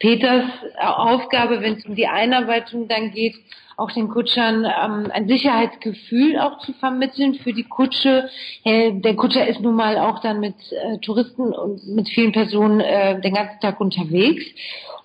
Peters 0.00 0.46
Aufgabe, 0.80 1.60
wenn 1.60 1.74
es 1.76 1.86
um 1.86 1.94
die 1.94 2.08
Einarbeitung 2.08 2.88
dann 2.88 3.12
geht, 3.12 3.36
auch 3.76 3.92
den 3.92 4.08
Kutschern 4.08 4.64
ähm, 4.64 5.10
ein 5.10 5.28
Sicherheitsgefühl 5.28 6.38
auch 6.38 6.58
zu 6.58 6.72
vermitteln 6.74 7.34
für 7.34 7.52
die 7.52 7.64
Kutsche. 7.64 8.28
Der 8.64 9.16
Kutscher 9.16 9.46
ist 9.46 9.60
nun 9.60 9.74
mal 9.74 9.96
auch 9.98 10.20
dann 10.20 10.40
mit 10.40 10.54
äh, 10.72 10.98
Touristen 10.98 11.52
und 11.52 11.86
mit 11.88 12.08
vielen 12.08 12.32
Personen 12.32 12.80
äh, 12.80 13.20
den 13.20 13.34
ganzen 13.34 13.60
Tag 13.60 13.80
unterwegs. 13.80 14.44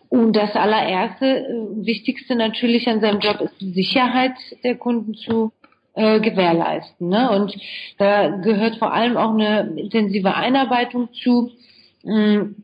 Und 0.09 0.33
das 0.33 0.55
allererste, 0.55 1.25
äh, 1.25 1.85
wichtigste 1.85 2.35
natürlich 2.35 2.87
an 2.89 3.01
seinem 3.01 3.19
Job 3.19 3.41
ist 3.41 3.59
die 3.59 3.71
Sicherheit 3.71 4.35
der 4.63 4.75
Kunden 4.75 5.13
zu 5.13 5.53
äh, 5.93 6.19
gewährleisten. 6.19 7.07
Ne? 7.07 7.31
Und 7.31 7.55
da 7.97 8.27
gehört 8.37 8.77
vor 8.77 8.93
allem 8.93 9.17
auch 9.17 9.33
eine 9.33 9.73
intensive 9.77 10.35
Einarbeitung 10.35 11.09
zu. 11.13 11.51
Ähm, 12.05 12.63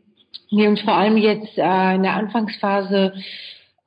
die 0.51 0.67
uns 0.67 0.81
vor 0.81 0.95
allem 0.95 1.17
jetzt 1.17 1.57
äh, 1.57 1.95
in 1.95 2.03
der 2.03 2.15
Anfangsphase, 2.15 3.13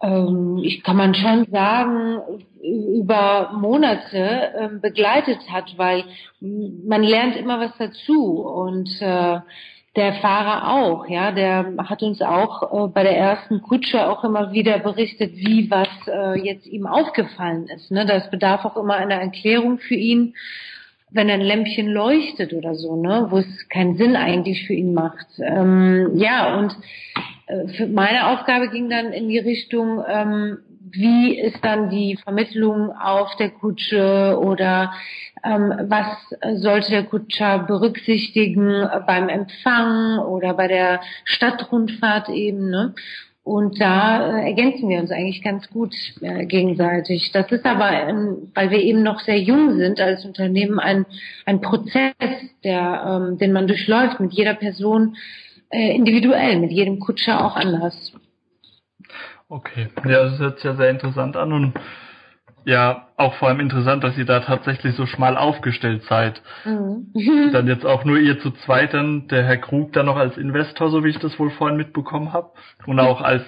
ähm, 0.03 0.61
ich 0.63 0.83
kann 0.83 0.97
man 0.97 1.15
schon 1.15 1.47
sagen, 1.51 2.21
über 2.63 3.53
Monate 3.55 4.19
äh, 4.19 4.69
begleitet 4.81 5.41
hat, 5.51 5.75
weil 5.77 6.05
man 6.41 7.03
lernt 7.03 7.37
immer 7.37 7.61
was 7.61 7.73
dazu 7.79 8.41
und 8.41 8.89
äh, 9.01 9.41
der 9.97 10.15
Fahrer 10.15 10.73
auch, 10.73 11.07
ja, 11.07 11.31
der 11.31 11.75
hat 11.79 12.03
uns 12.03 12.21
auch 12.21 12.87
äh, 12.87 12.89
bei 12.89 13.05
der 13.05 13.17
ersten 13.17 13.63
Kutsche 13.63 14.09
auch 14.09 14.25
immer 14.25 14.53
wieder 14.53 14.79
berichtet, 14.79 15.37
wie 15.37 15.71
was 15.71 15.89
äh, 16.09 16.41
jetzt 16.41 16.67
ihm 16.67 16.87
aufgefallen 16.87 17.69
ist. 17.69 17.91
Ne? 17.93 18.05
Das 18.05 18.29
bedarf 18.31 18.65
auch 18.65 18.77
immer 18.77 18.95
einer 18.95 19.17
Erklärung 19.17 19.79
für 19.79 19.95
ihn 19.95 20.35
wenn 21.15 21.31
ein 21.31 21.41
Lämpchen 21.41 21.87
leuchtet 21.87 22.53
oder 22.53 22.75
so, 22.75 22.97
ne, 22.97 23.29
wo 23.31 23.39
es 23.39 23.69
keinen 23.69 23.97
Sinn 23.97 24.17
eigentlich 24.17 24.67
für 24.67 24.75
ihn 24.75 24.93
macht. 24.93 25.27
Ähm, 25.39 26.11
ja, 26.17 26.59
und 26.59 26.77
äh, 27.47 27.69
für 27.69 27.87
meine 27.87 28.29
Aufgabe 28.29 28.69
ging 28.69 28.91
dann 28.91 29.13
in 29.13 29.29
die 29.29 29.39
Richtung, 29.39 30.03
ähm, 30.07 30.59
wie 30.91 31.39
ist 31.39 31.65
dann 31.65 31.89
die 31.89 32.17
Vermittlung 32.23 32.91
auf 32.91 33.35
der 33.37 33.51
Kutsche 33.51 34.39
oder 34.41 34.93
ähm, 35.45 35.73
was 35.89 36.07
sollte 36.61 36.91
der 36.91 37.05
Kutscher 37.05 37.61
berücksichtigen 37.61 38.87
beim 39.07 39.29
Empfang 39.29 40.19
oder 40.19 40.55
bei 40.55 40.69
der 40.69 41.01
Stadtrundfahrt 41.25 42.29
eben, 42.29 42.71
ne? 42.71 42.95
Und 43.45 43.79
da 43.79 44.39
äh, 44.39 44.47
ergänzen 44.47 44.89
wir 44.89 45.01
uns 45.01 45.11
eigentlich 45.11 45.43
ganz 45.43 45.69
gut 45.69 45.95
äh, 46.23 46.47
gegenseitig. 46.47 47.31
Das 47.33 47.53
ist 47.53 47.67
aber, 47.67 47.93
ähm, 47.93 48.51
weil 48.55 48.71
wir 48.71 48.81
eben 48.81 49.03
noch 49.03 49.21
sehr 49.21 49.39
jung 49.39 49.77
sind 49.77 50.01
als 50.01 50.25
Unternehmen, 50.25 50.81
ein, 50.81 51.05
ein 51.45 51.61
Prozess, 51.61 52.15
der, 52.65 53.05
ähm, 53.07 53.39
den 53.39 53.53
man 53.53 53.67
durchläuft 53.67 54.19
mit 54.19 54.33
jeder 54.33 54.55
Person 54.55 55.17
äh, 55.69 55.95
individuell, 55.95 56.59
mit 56.59 56.73
jedem 56.73 56.99
Kutscher 57.01 57.45
auch 57.45 57.55
anders. 57.55 58.15
Okay, 59.51 59.89
ja, 60.07 60.25
das 60.25 60.39
hört 60.39 60.57
sich 60.57 60.65
ja 60.65 60.75
sehr 60.75 60.89
interessant 60.89 61.37
an 61.37 61.53
und 61.53 61.75
ja 62.65 63.09
auch 63.17 63.35
vor 63.35 63.49
allem 63.49 63.61
interessant, 63.61 64.03
dass 64.03 64.19
ihr 64.19 64.25
da 64.25 64.41
tatsächlich 64.41 64.95
so 64.97 65.07
schmal 65.07 65.37
aufgestellt 65.37 66.05
seid. 66.05 66.43
Mhm. 66.65 67.51
dann 67.53 67.67
jetzt 67.67 67.87
auch 67.87 68.05
nur 68.05 68.19
ihr 68.19 68.41
zu 68.41 68.51
zweit, 68.51 68.95
dann 68.95 69.29
der 69.29 69.45
Herr 69.45 69.59
Krug 69.59 69.93
dann 69.93 70.07
noch 70.07 70.17
als 70.17 70.37
Investor, 70.37 70.91
so 70.91 71.05
wie 71.05 71.11
ich 71.11 71.19
das 71.19 71.39
wohl 71.39 71.51
vorhin 71.51 71.77
mitbekommen 71.77 72.33
habe. 72.33 72.51
Und 72.87 72.99
auch 73.01 73.21
als 73.21 73.43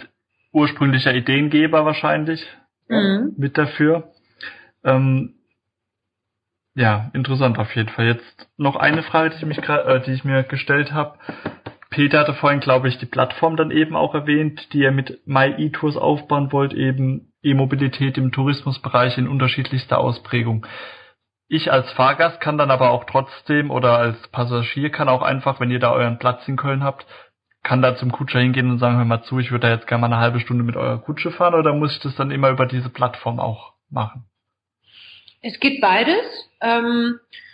ursprünglicher 0.53 1.15
Ideengeber 1.15 1.85
wahrscheinlich 1.85 2.47
mhm. 2.89 3.35
mit 3.37 3.59
dafür. 3.59 4.13
Ähm, 4.85 5.35
ja, 6.75 7.11
interessant 7.15 7.59
auf 7.59 7.75
jeden 7.75 7.89
Fall. 7.89 8.07
Jetzt 8.07 8.49
noch 8.57 8.77
eine 8.77 9.03
Frage, 9.03 9.31
die 9.31 9.37
ich, 9.37 9.47
mich 9.47 9.59
äh, 9.69 10.01
die 10.01 10.13
ich 10.13 10.25
mir 10.25 10.43
gestellt 10.43 10.93
habe. 10.93 11.19
Peter 11.97 12.19
hatte 12.19 12.35
vorhin, 12.35 12.61
glaube 12.61 12.89
ich, 12.89 12.99
die 12.99 13.07
Plattform 13.07 13.57
dann 13.57 13.71
eben 13.71 13.97
auch 13.97 14.15
erwähnt, 14.15 14.75
die 14.75 14.85
er 14.85 14.93
mit 14.93 15.27
MyEtours 15.27 15.97
aufbauen 15.97 16.53
wollt, 16.53 16.75
eben 16.75 17.33
E-Mobilität 17.43 18.19
im 18.19 18.33
Tourismusbereich 18.33 19.17
in 19.17 19.27
unterschiedlichster 19.27 19.97
Ausprägung. 19.97 20.67
Ich 21.49 21.73
als 21.73 21.91
Fahrgast 21.93 22.39
kann 22.43 22.59
dann 22.59 22.71
aber 22.71 22.91
auch 22.91 23.05
trotzdem 23.05 23.71
oder 23.71 23.97
als 23.97 24.29
Passagier 24.29 24.91
kann 24.91 25.09
auch 25.09 25.23
einfach, 25.23 25.59
wenn 25.59 25.71
ihr 25.71 25.79
da 25.79 25.91
euren 25.91 26.19
Platz 26.19 26.47
in 26.47 26.59
Köln 26.59 26.85
habt, 26.85 27.07
kann 27.63 27.81
da 27.81 27.97
zum 27.97 28.13
Kutscher 28.13 28.41
hingehen 28.41 28.71
und 28.71 28.79
sagen, 28.79 28.99
hör 28.99 29.07
mal 29.07 29.23
zu, 29.23 29.39
ich 29.39 29.51
würde 29.51 29.69
da 29.69 29.73
jetzt 29.73 29.87
gerne 29.87 30.03
mal 30.03 30.13
eine 30.13 30.21
halbe 30.21 30.41
Stunde 30.41 30.65
mit 30.65 30.77
eurer 30.77 30.99
Kutsche 30.99 31.31
fahren 31.31 31.55
oder 31.55 31.73
muss 31.73 31.97
ich 31.97 32.01
das 32.01 32.15
dann 32.15 32.31
immer 32.31 32.51
über 32.51 32.67
diese 32.67 32.91
Plattform 32.91 33.41
auch 33.41 33.73
machen? 33.89 34.27
Es 35.41 35.59
geht 35.61 35.81
beides. 35.81 36.51
Ähm, 36.61 37.21
äh, 37.31 37.46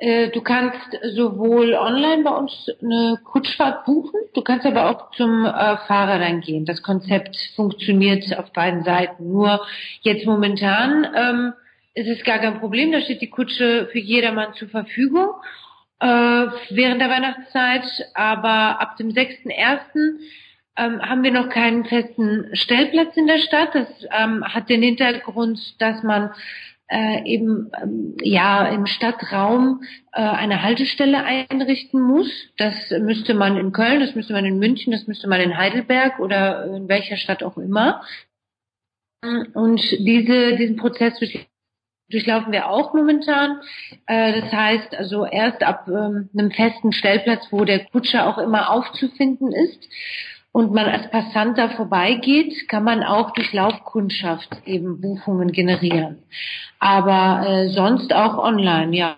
du 0.00 0.40
kannst 0.40 0.98
sowohl 1.14 1.74
online 1.74 2.22
bei 2.22 2.30
uns 2.30 2.52
eine 2.82 3.18
Kutschfahrt 3.22 3.84
buchen, 3.84 4.18
du 4.34 4.40
kannst 4.42 4.64
aber 4.64 4.88
auch 4.88 5.10
zum 5.12 5.44
äh, 5.44 5.76
Fahrer 5.86 6.18
dann 6.18 6.40
gehen. 6.40 6.64
Das 6.64 6.82
Konzept 6.82 7.36
funktioniert 7.54 8.36
auf 8.38 8.52
beiden 8.52 8.82
Seiten. 8.82 9.30
Nur 9.30 9.66
jetzt 10.00 10.24
momentan 10.24 11.06
ähm, 11.14 11.52
ist 11.94 12.08
es 12.08 12.24
gar 12.24 12.38
kein 12.38 12.60
Problem, 12.60 12.92
da 12.92 13.00
steht 13.00 13.20
die 13.20 13.30
Kutsche 13.30 13.88
für 13.92 13.98
jedermann 13.98 14.54
zur 14.54 14.68
Verfügung 14.68 15.34
äh, 16.00 16.06
während 16.70 17.00
der 17.00 17.10
Weihnachtszeit, 17.10 17.84
aber 18.14 18.80
ab 18.80 18.96
dem 18.96 19.10
6.1. 19.10 19.80
Ähm, 20.76 21.02
haben 21.02 21.22
wir 21.22 21.32
noch 21.32 21.50
keinen 21.50 21.84
festen 21.84 22.48
Stellplatz 22.54 23.16
in 23.16 23.26
der 23.26 23.38
Stadt. 23.38 23.74
Das 23.74 23.88
ähm, 24.16 24.42
hat 24.44 24.70
den 24.70 24.82
Hintergrund, 24.82 25.58
dass 25.80 26.02
man 26.02 26.30
äh, 26.90 27.24
eben 27.24 27.70
ähm, 27.80 28.16
ja 28.22 28.68
im 28.68 28.86
Stadtraum 28.86 29.82
äh, 30.12 30.20
eine 30.20 30.62
Haltestelle 30.62 31.24
einrichten 31.24 32.00
muss. 32.00 32.28
Das 32.56 32.90
müsste 32.90 33.34
man 33.34 33.56
in 33.56 33.72
Köln, 33.72 34.00
das 34.00 34.14
müsste 34.14 34.32
man 34.32 34.44
in 34.44 34.58
München, 34.58 34.92
das 34.92 35.06
müsste 35.06 35.28
man 35.28 35.40
in 35.40 35.56
Heidelberg 35.56 36.18
oder 36.18 36.64
in 36.64 36.88
welcher 36.88 37.16
Stadt 37.16 37.42
auch 37.42 37.56
immer. 37.56 38.02
Und 39.22 39.80
diese, 39.98 40.56
diesen 40.56 40.76
Prozess 40.76 41.14
durchlaufen 42.10 42.52
wir 42.52 42.68
auch 42.68 42.92
momentan. 42.92 43.60
Äh, 44.06 44.40
das 44.40 44.52
heißt 44.52 44.94
also 44.96 45.24
erst 45.26 45.62
ab 45.62 45.86
ähm, 45.86 46.28
einem 46.36 46.50
festen 46.50 46.92
Stellplatz, 46.92 47.46
wo 47.50 47.64
der 47.64 47.84
Kutscher 47.84 48.26
auch 48.26 48.38
immer 48.38 48.70
aufzufinden 48.70 49.52
ist 49.52 49.88
und 50.52 50.72
man 50.72 50.86
als 50.86 51.10
Passant 51.10 51.58
da 51.58 51.68
vorbeigeht, 51.68 52.68
kann 52.68 52.84
man 52.84 53.02
auch 53.02 53.32
durch 53.32 53.52
Laufkundschaft 53.52 54.48
eben 54.66 55.00
Buchungen 55.00 55.52
generieren. 55.52 56.24
Aber 56.78 57.46
äh, 57.46 57.68
sonst 57.68 58.12
auch 58.12 58.38
online, 58.38 58.96
ja. 58.96 59.16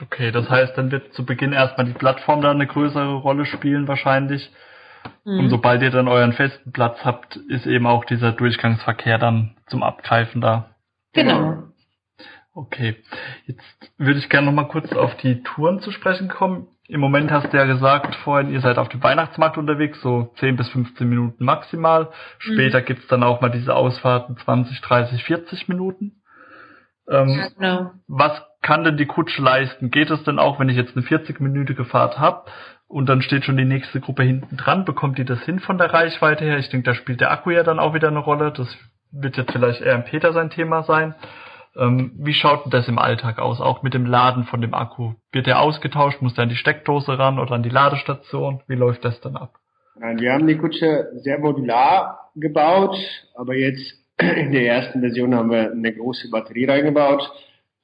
Okay, 0.00 0.30
das 0.30 0.48
heißt, 0.48 0.76
dann 0.78 0.90
wird 0.90 1.12
zu 1.14 1.24
Beginn 1.24 1.52
erstmal 1.52 1.86
die 1.86 1.92
Plattform 1.92 2.42
da 2.42 2.50
eine 2.50 2.66
größere 2.66 3.14
Rolle 3.14 3.44
spielen 3.44 3.88
wahrscheinlich. 3.88 4.50
Mhm. 5.24 5.40
Und 5.40 5.50
sobald 5.50 5.82
ihr 5.82 5.90
dann 5.90 6.08
euren 6.08 6.32
festen 6.32 6.72
Platz 6.72 6.98
habt, 7.04 7.36
ist 7.36 7.66
eben 7.66 7.86
auch 7.86 8.04
dieser 8.04 8.32
Durchgangsverkehr 8.32 9.18
dann 9.18 9.56
zum 9.66 9.82
Abgreifen 9.82 10.40
da. 10.40 10.76
Genau. 11.12 11.64
Okay, 12.54 12.96
jetzt 13.46 13.92
würde 13.96 14.18
ich 14.18 14.28
gerne 14.28 14.46
noch 14.46 14.52
mal 14.52 14.68
kurz 14.68 14.92
auf 14.92 15.16
die 15.16 15.42
Touren 15.42 15.80
zu 15.80 15.90
sprechen 15.90 16.28
kommen. 16.28 16.68
Im 16.92 17.00
Moment 17.00 17.30
hast 17.30 17.50
du 17.50 17.56
ja 17.56 17.64
gesagt 17.64 18.14
vorhin, 18.16 18.52
ihr 18.52 18.60
seid 18.60 18.76
auf 18.76 18.90
dem 18.90 19.02
Weihnachtsmarkt 19.02 19.56
unterwegs, 19.56 19.98
so 20.02 20.30
10 20.36 20.56
bis 20.56 20.68
15 20.68 21.08
Minuten 21.08 21.42
maximal. 21.42 22.10
Später 22.36 22.80
mhm. 22.80 22.84
gibt's 22.84 23.06
dann 23.06 23.22
auch 23.22 23.40
mal 23.40 23.48
diese 23.48 23.74
Ausfahrten 23.74 24.36
20, 24.36 24.78
30, 24.82 25.24
40 25.24 25.68
Minuten. 25.68 26.20
Ähm, 27.08 27.28
ja, 27.30 27.48
genau. 27.48 27.92
Was 28.08 28.42
kann 28.60 28.84
denn 28.84 28.98
die 28.98 29.06
Kutsche 29.06 29.40
leisten? 29.40 29.90
Geht 29.90 30.10
es 30.10 30.22
denn 30.24 30.38
auch, 30.38 30.60
wenn 30.60 30.68
ich 30.68 30.76
jetzt 30.76 30.94
eine 30.94 31.06
40-minütige 31.06 31.86
Fahrt 31.86 32.18
habe 32.18 32.50
und 32.88 33.08
dann 33.08 33.22
steht 33.22 33.46
schon 33.46 33.56
die 33.56 33.64
nächste 33.64 34.00
Gruppe 34.00 34.24
hinten 34.24 34.58
dran, 34.58 34.84
bekommt 34.84 35.16
die 35.16 35.24
das 35.24 35.40
hin 35.44 35.60
von 35.60 35.78
der 35.78 35.94
Reichweite 35.94 36.44
her? 36.44 36.58
Ich 36.58 36.68
denke, 36.68 36.84
da 36.84 36.94
spielt 36.94 37.22
der 37.22 37.30
Akku 37.30 37.48
ja 37.48 37.62
dann 37.62 37.78
auch 37.78 37.94
wieder 37.94 38.08
eine 38.08 38.18
Rolle. 38.18 38.52
Das 38.52 38.68
wird 39.10 39.38
jetzt 39.38 39.52
vielleicht 39.52 39.80
eher 39.80 39.94
im 39.94 40.04
Peter 40.04 40.34
sein 40.34 40.50
Thema 40.50 40.82
sein. 40.82 41.14
Ähm, 41.76 42.12
wie 42.16 42.34
schaut 42.34 42.64
denn 42.64 42.70
das 42.70 42.88
im 42.88 42.98
Alltag 42.98 43.38
aus, 43.38 43.60
auch 43.60 43.82
mit 43.82 43.94
dem 43.94 44.06
Laden 44.06 44.44
von 44.44 44.60
dem 44.60 44.74
Akku? 44.74 45.14
Wird 45.32 45.46
der 45.46 45.60
ausgetauscht? 45.60 46.20
Muss 46.20 46.34
der 46.34 46.44
an 46.44 46.50
die 46.50 46.56
Steckdose 46.56 47.18
ran 47.18 47.38
oder 47.38 47.52
an 47.52 47.62
die 47.62 47.70
Ladestation? 47.70 48.60
Wie 48.66 48.74
läuft 48.74 49.04
das 49.04 49.20
dann 49.20 49.36
ab? 49.36 49.58
Nein, 49.98 50.20
wir 50.20 50.32
haben 50.32 50.46
die 50.46 50.56
Kutsche 50.56 51.08
sehr 51.16 51.38
modular 51.38 52.30
gebaut, 52.34 52.96
aber 53.34 53.54
jetzt 53.54 53.94
in 54.18 54.52
der 54.52 54.66
ersten 54.66 55.00
Version 55.00 55.34
haben 55.34 55.50
wir 55.50 55.70
eine 55.70 55.92
große 55.92 56.30
Batterie 56.30 56.66
reingebaut, 56.66 57.30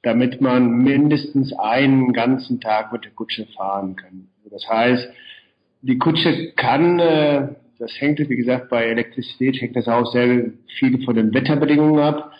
damit 0.02 0.40
man 0.40 0.70
mindestens 0.70 1.52
einen 1.58 2.12
ganzen 2.12 2.60
Tag 2.60 2.92
mit 2.92 3.04
der 3.04 3.12
Kutsche 3.12 3.46
fahren 3.56 3.96
kann. 3.96 4.28
Also 4.38 4.50
das 4.50 4.68
heißt, 4.68 5.08
die 5.82 5.98
Kutsche 5.98 6.52
kann, 6.56 6.98
äh, 6.98 7.48
das 7.78 8.00
hängt, 8.00 8.18
wie 8.18 8.36
gesagt, 8.36 8.68
bei 8.68 8.84
Elektrizität 8.86 9.60
hängt 9.60 9.76
das 9.76 9.88
auch 9.88 10.06
sehr 10.06 10.50
viel 10.78 11.04
von 11.04 11.14
den 11.14 11.32
Wetterbedingungen 11.32 12.00
ab. 12.00 12.32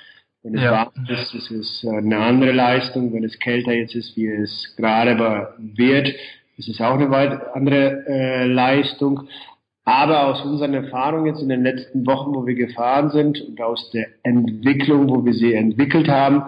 Wenn 0.48 0.56
es 0.56 0.64
ja. 0.64 0.72
warm 0.72 1.06
ist, 1.08 1.34
ist 1.34 1.50
es 1.50 1.84
äh, 1.84 1.98
eine 1.98 2.18
andere 2.18 2.52
Leistung. 2.52 3.12
Wenn 3.12 3.22
es 3.22 3.38
kälter 3.38 3.72
jetzt 3.72 3.94
ist, 3.94 4.16
wie 4.16 4.28
es 4.28 4.74
gerade 4.76 5.18
wird, 5.58 6.08
ist 6.56 6.68
es 6.68 6.80
auch 6.80 6.94
eine 6.94 7.10
weit 7.10 7.54
andere 7.54 8.06
äh, 8.08 8.46
Leistung. 8.46 9.28
Aber 9.84 10.26
aus 10.26 10.42
unseren 10.42 10.72
Erfahrungen 10.72 11.26
jetzt 11.26 11.42
in 11.42 11.50
den 11.50 11.64
letzten 11.64 12.06
Wochen, 12.06 12.34
wo 12.34 12.46
wir 12.46 12.54
gefahren 12.54 13.10
sind 13.10 13.42
und 13.42 13.60
aus 13.60 13.90
der 13.90 14.06
Entwicklung, 14.22 15.10
wo 15.10 15.22
wir 15.22 15.34
sie 15.34 15.52
entwickelt 15.52 16.08
haben, 16.08 16.44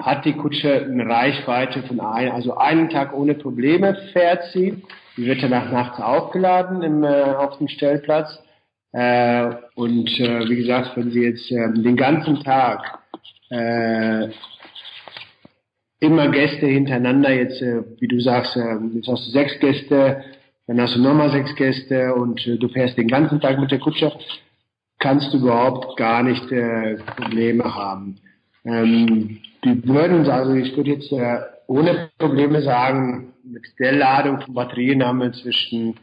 hat 0.00 0.24
die 0.24 0.34
Kutsche 0.34 0.84
eine 0.84 1.06
Reichweite 1.06 1.82
von 1.84 2.00
ein, 2.00 2.32
also 2.32 2.56
einen 2.56 2.88
Tag 2.88 3.14
ohne 3.14 3.34
Probleme 3.34 3.96
fährt 4.12 4.44
sie. 4.52 4.82
Die 5.16 5.26
wird 5.26 5.44
danach 5.44 5.70
nachts 5.70 6.00
aufgeladen 6.00 6.82
im, 6.82 7.04
äh, 7.04 7.34
auf 7.36 7.58
dem 7.58 7.68
Stellplatz. 7.68 8.42
Äh, 8.92 9.50
und 9.76 10.08
äh, 10.18 10.48
wie 10.48 10.56
gesagt, 10.56 10.96
wenn 10.96 11.12
Sie 11.12 11.22
jetzt 11.22 11.50
äh, 11.52 11.72
den 11.72 11.96
ganzen 11.96 12.42
Tag 12.42 12.97
äh, 13.50 14.28
immer 16.00 16.28
Gäste 16.28 16.66
hintereinander, 16.66 17.32
jetzt 17.32 17.60
äh, 17.62 17.82
wie 17.98 18.08
du 18.08 18.20
sagst, 18.20 18.56
äh, 18.56 18.76
jetzt 18.94 19.08
hast 19.08 19.26
du 19.26 19.30
sechs 19.30 19.58
Gäste, 19.60 20.24
dann 20.66 20.80
hast 20.80 20.96
du 20.96 21.00
nochmal 21.00 21.30
sechs 21.30 21.54
Gäste 21.56 22.14
und 22.14 22.46
äh, 22.46 22.56
du 22.56 22.68
fährst 22.68 22.96
den 22.96 23.08
ganzen 23.08 23.40
Tag 23.40 23.58
mit 23.58 23.70
der 23.70 23.78
Kutsche, 23.78 24.12
kannst 24.98 25.32
du 25.32 25.38
überhaupt 25.38 25.96
gar 25.96 26.22
nicht 26.22 26.50
äh, 26.52 26.96
Probleme 27.16 27.74
haben. 27.74 28.18
Ähm, 28.64 29.38
die 29.64 29.88
würden 29.88 30.20
uns 30.20 30.28
also, 30.28 30.54
ich 30.54 30.76
würde 30.76 30.90
jetzt 30.90 31.10
äh, 31.12 31.38
ohne 31.66 32.10
Probleme 32.18 32.62
sagen, 32.62 33.32
mit 33.44 33.62
der 33.78 33.92
Ladung 33.92 34.40
von 34.40 34.54
Batterien 34.54 35.04
haben 35.04 35.20
wir 35.20 35.32
zwischen 35.32 35.98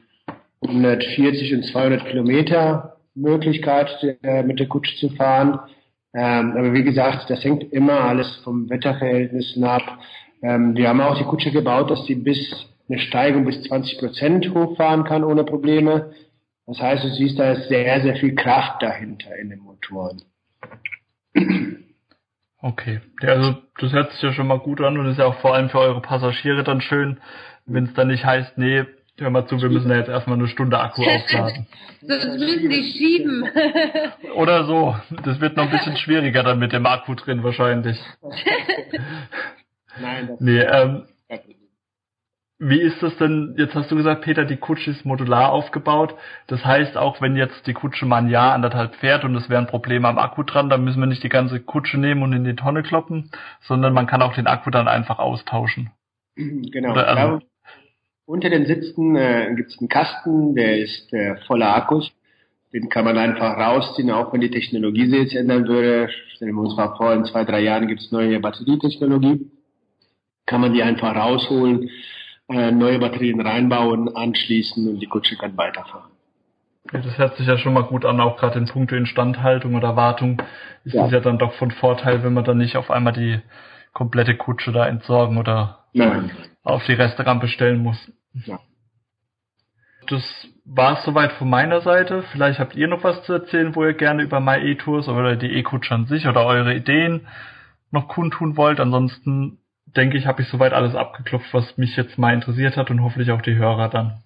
140 0.62 1.54
und 1.54 1.66
200 1.66 2.06
Kilometer 2.06 2.98
Möglichkeit, 3.14 4.18
äh, 4.24 4.44
mit 4.44 4.60
der 4.60 4.68
Kutsche 4.68 4.98
zu 4.98 5.10
fahren. 5.16 5.60
Ähm, 6.16 6.56
aber 6.58 6.74
wie 6.74 6.84
gesagt, 6.84 7.30
das 7.30 7.44
hängt 7.44 7.74
immer 7.74 8.00
alles 8.00 8.38
vom 8.38 8.70
Wetterverhältnissen 8.70 9.66
ab. 9.66 10.00
Ähm, 10.42 10.74
wir 10.76 10.88
haben 10.88 11.02
auch 11.02 11.18
die 11.18 11.26
Kutsche 11.26 11.52
gebaut, 11.52 11.92
dass 11.92 12.06
sie 12.06 12.16
bis 12.16 12.40
eine 12.88 13.00
Steigung 13.00 13.44
bis 13.44 13.62
20 13.64 14.00
Prozent 14.00 14.50
hochfahren 14.54 15.04
kann 15.04 15.26
ohne 15.26 15.44
Probleme. 15.44 16.14
Das 16.68 16.80
heißt, 16.80 17.04
du 17.04 17.10
siehst, 17.10 17.38
da 17.38 17.52
ist 17.52 17.68
sehr, 17.68 18.02
sehr 18.02 18.16
viel 18.16 18.34
Kraft 18.34 18.82
dahinter 18.82 19.36
in 19.36 19.50
den 19.50 19.60
Motoren. 19.60 20.22
Okay, 22.62 23.02
also 23.22 23.58
das 23.78 23.92
hört 23.92 24.14
sich 24.14 24.22
ja 24.22 24.32
schon 24.32 24.48
mal 24.48 24.60
gut 24.60 24.82
an 24.82 24.98
und 24.98 25.08
ist 25.08 25.20
ja 25.20 25.26
auch 25.26 25.40
vor 25.42 25.54
allem 25.54 25.70
für 25.70 25.80
eure 25.80 26.02
Passagiere 26.02 26.64
dann 26.64 26.80
schön, 26.80 27.20
wenn 27.66 27.86
es 27.86 27.94
dann 27.94 28.08
nicht 28.08 28.26
heißt, 28.26 28.58
nee, 28.58 28.86
Hör 29.18 29.30
mal 29.30 29.48
zu, 29.48 29.62
wir 29.62 29.70
müssen 29.70 29.90
ja 29.90 29.98
jetzt 29.98 30.10
erstmal 30.10 30.38
eine 30.38 30.48
Stunde 30.48 30.80
Akku 30.80 31.02
aufladen. 31.08 31.68
Sonst 32.02 32.38
müssen 32.38 32.70
die 32.70 32.84
schieben. 32.84 33.50
Oder 34.36 34.66
so. 34.66 34.96
Das 35.24 35.40
wird 35.40 35.56
noch 35.56 35.64
ein 35.66 35.72
bisschen 35.72 35.96
schwieriger 35.98 36.44
dann 36.44 36.60
mit 36.60 36.74
dem 36.74 36.86
Akku 36.86 37.16
drin 37.16 37.44
wahrscheinlich. 37.44 37.98
Nein, 40.00 40.28
das 40.28 40.42
nee, 40.42 40.60
ähm, 40.60 41.06
wie 42.58 42.80
ist 42.80 43.04
das 43.04 43.18
denn, 43.18 43.56
jetzt 43.58 43.76
hast 43.76 43.92
du 43.92 43.98
gesagt, 43.98 44.22
Peter, 44.22 44.46
die 44.46 44.56
Kutsche 44.56 44.92
ist 44.92 45.06
modular 45.06 45.52
aufgebaut. 45.52 46.16
Das 46.48 46.64
heißt, 46.64 46.96
auch 46.96 47.22
wenn 47.22 47.36
jetzt 47.36 47.68
die 47.68 47.74
Kutsche 47.74 48.06
mal 48.06 48.18
ein 48.18 48.30
Jahr, 48.30 48.54
anderthalb 48.54 48.96
fährt 48.96 49.26
und 49.26 49.36
es 49.36 49.50
wäre 49.50 49.62
ein 49.62 49.68
Problem 49.68 50.06
am 50.06 50.18
Akku 50.18 50.44
dran, 50.44 50.70
dann 50.70 50.84
müssen 50.84 51.02
wir 51.02 51.06
nicht 51.06 51.24
die 51.24 51.30
ganze 51.30 51.60
Kutsche 51.60 51.98
nehmen 51.98 52.24
und 52.24 52.32
in 52.32 52.46
die 52.46 52.56
Tonne 52.56 52.82
kloppen, 52.82 53.30
sondern 53.62 53.94
man 53.94 54.08
kann 54.08 54.22
auch 54.22 54.34
den 54.34 54.48
Akku 54.48 54.70
dann 54.70 54.88
einfach 54.88 55.20
austauschen. 55.20 55.92
Genau. 56.38 56.92
Oder, 56.92 57.08
also, 57.08 57.40
unter 58.26 58.50
den 58.50 58.66
Sitzen 58.66 59.16
äh, 59.16 59.54
gibt 59.56 59.72
es 59.72 59.80
einen 59.80 59.90
Kasten, 59.90 60.56
der 60.56 60.80
ist 60.80 61.14
äh, 61.14 61.36
voller 61.48 61.76
Akkus. 61.76 62.12
Den 62.74 62.90
kann 62.90 63.06
man 63.06 63.18
einfach 63.18 63.58
rausziehen, 63.58 64.12
auch 64.12 64.34
wenn 64.34 64.42
die 64.42 64.52
Technologie 64.52 65.10
sich 65.10 65.20
jetzt 65.20 65.36
ändern 65.36 65.68
würde. 65.68 66.10
Stellen 66.36 66.56
wir 66.56 66.62
uns 66.62 66.76
mal 66.76 66.96
vor, 66.98 67.14
in 67.14 67.24
zwei, 67.24 67.46
drei 67.46 67.62
Jahren 67.62 67.88
gibt 67.88 68.02
es 68.02 68.12
neue 68.12 68.40
Batterietechnologie. 68.40 69.50
Kann 70.46 70.62
man 70.62 70.74
die 70.74 70.84
einfach 70.84 71.16
rausholen, 71.16 71.90
äh, 72.50 72.72
neue 72.72 73.00
Batterien 73.00 73.40
reinbauen, 73.40 74.14
anschließen 74.16 74.90
und 74.90 75.00
die 75.00 75.08
Kutsche 75.08 75.38
kann 75.38 75.56
weiterfahren. 75.56 76.12
Ja, 76.92 77.00
das 77.00 77.18
hört 77.18 77.38
sich 77.38 77.48
ja 77.48 77.58
schon 77.58 77.74
mal 77.74 77.84
gut 77.84 78.06
an, 78.06 78.20
auch 78.20 78.38
gerade 78.38 78.60
in 78.60 78.66
puncto 78.66 78.96
Instandhaltung 78.96 79.74
oder 79.76 79.96
Wartung 79.96 80.42
ist 80.84 80.94
ja. 80.94 81.06
es 81.06 81.12
ja 81.12 81.20
dann 81.20 81.40
doch 81.40 81.54
von 81.54 81.72
Vorteil, 81.72 82.24
wenn 82.24 82.34
man 82.34 82.44
dann 82.44 82.58
nicht 82.58 82.78
auf 82.78 82.92
einmal 82.92 83.14
die 83.14 83.40
komplette 83.94 84.36
Kutsche 84.36 84.72
da 84.72 84.86
entsorgen 84.86 85.38
oder 85.38 85.85
Nein. 85.96 86.32
auf 86.64 86.86
die 86.86 86.94
Resterampe 86.94 87.48
stellen 87.48 87.82
muss. 87.82 87.98
Ja. 88.46 88.60
Das 90.08 90.48
war 90.66 90.98
es 90.98 91.06
soweit 91.06 91.32
von 91.34 91.50
meiner 91.50 91.82
Seite. 91.82 92.24
Vielleicht 92.32 92.60
habt 92.60 92.76
ihr 92.76 92.88
noch 92.88 93.04
was 93.04 93.24
zu 93.24 93.34
erzählen, 93.34 93.76
wo 93.76 93.84
ihr 93.84 93.94
gerne 93.94 94.24
über 94.24 94.40
MyE-Tours 94.40 95.08
oder 95.08 95.36
die 95.36 95.52
E-Kutsche 95.52 95.94
an 95.94 96.06
sich 96.06 96.28
oder 96.28 96.46
eure 96.46 96.76
Ideen 96.76 97.28
noch 97.92 98.08
kundtun 98.08 98.58
wollt. 98.58 98.80
Ansonsten 98.80 99.60
denke 99.86 100.18
ich, 100.18 100.28
habe 100.28 100.42
ich 100.42 100.50
soweit 100.50 100.74
alles 100.74 100.96
abgeklopft, 100.96 101.54
was 101.54 101.78
mich 101.78 101.96
jetzt 101.96 102.18
mal 102.18 102.34
interessiert 102.34 102.78
hat 102.78 102.92
und 102.92 103.02
hoffentlich 103.02 103.32
auch 103.32 103.42
die 103.42 103.56
Hörer 103.56 103.90
dann. 103.90 104.24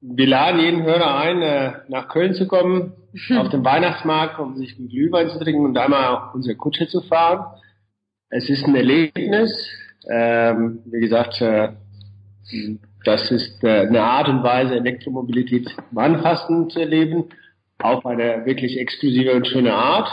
Wir 0.00 0.26
laden 0.26 0.60
jeden 0.60 0.82
Hörer 0.82 1.18
ein, 1.18 1.40
äh, 1.40 1.72
nach 1.88 2.08
Köln 2.08 2.34
zu 2.34 2.46
kommen, 2.46 2.92
auf 3.36 3.48
den 3.48 3.64
Weihnachtsmarkt, 3.64 4.38
um 4.38 4.56
sich 4.56 4.76
einen 4.76 4.88
Glühwein 4.88 5.30
zu 5.30 5.38
trinken 5.38 5.64
und 5.64 5.78
einmal 5.78 6.30
unsere 6.34 6.56
Kutsche 6.56 6.86
zu 6.88 7.00
fahren. 7.02 7.46
Es 8.28 8.50
ist 8.50 8.66
ein 8.66 8.74
Erlebnis. 8.74 9.70
Ähm, 10.10 10.80
wie 10.86 11.00
gesagt, 11.00 11.40
äh, 11.40 11.70
das 13.04 13.30
ist 13.30 13.62
äh, 13.62 13.86
eine 13.86 14.02
Art 14.02 14.28
und 14.28 14.42
Weise, 14.42 14.76
Elektromobilität 14.76 15.68
im 15.90 15.98
Anfassen 15.98 16.70
zu 16.70 16.80
erleben, 16.80 17.24
auf 17.78 18.04
eine 18.06 18.44
wirklich 18.46 18.78
exklusive 18.78 19.34
und 19.34 19.46
schöne 19.46 19.74
Art. 19.74 20.08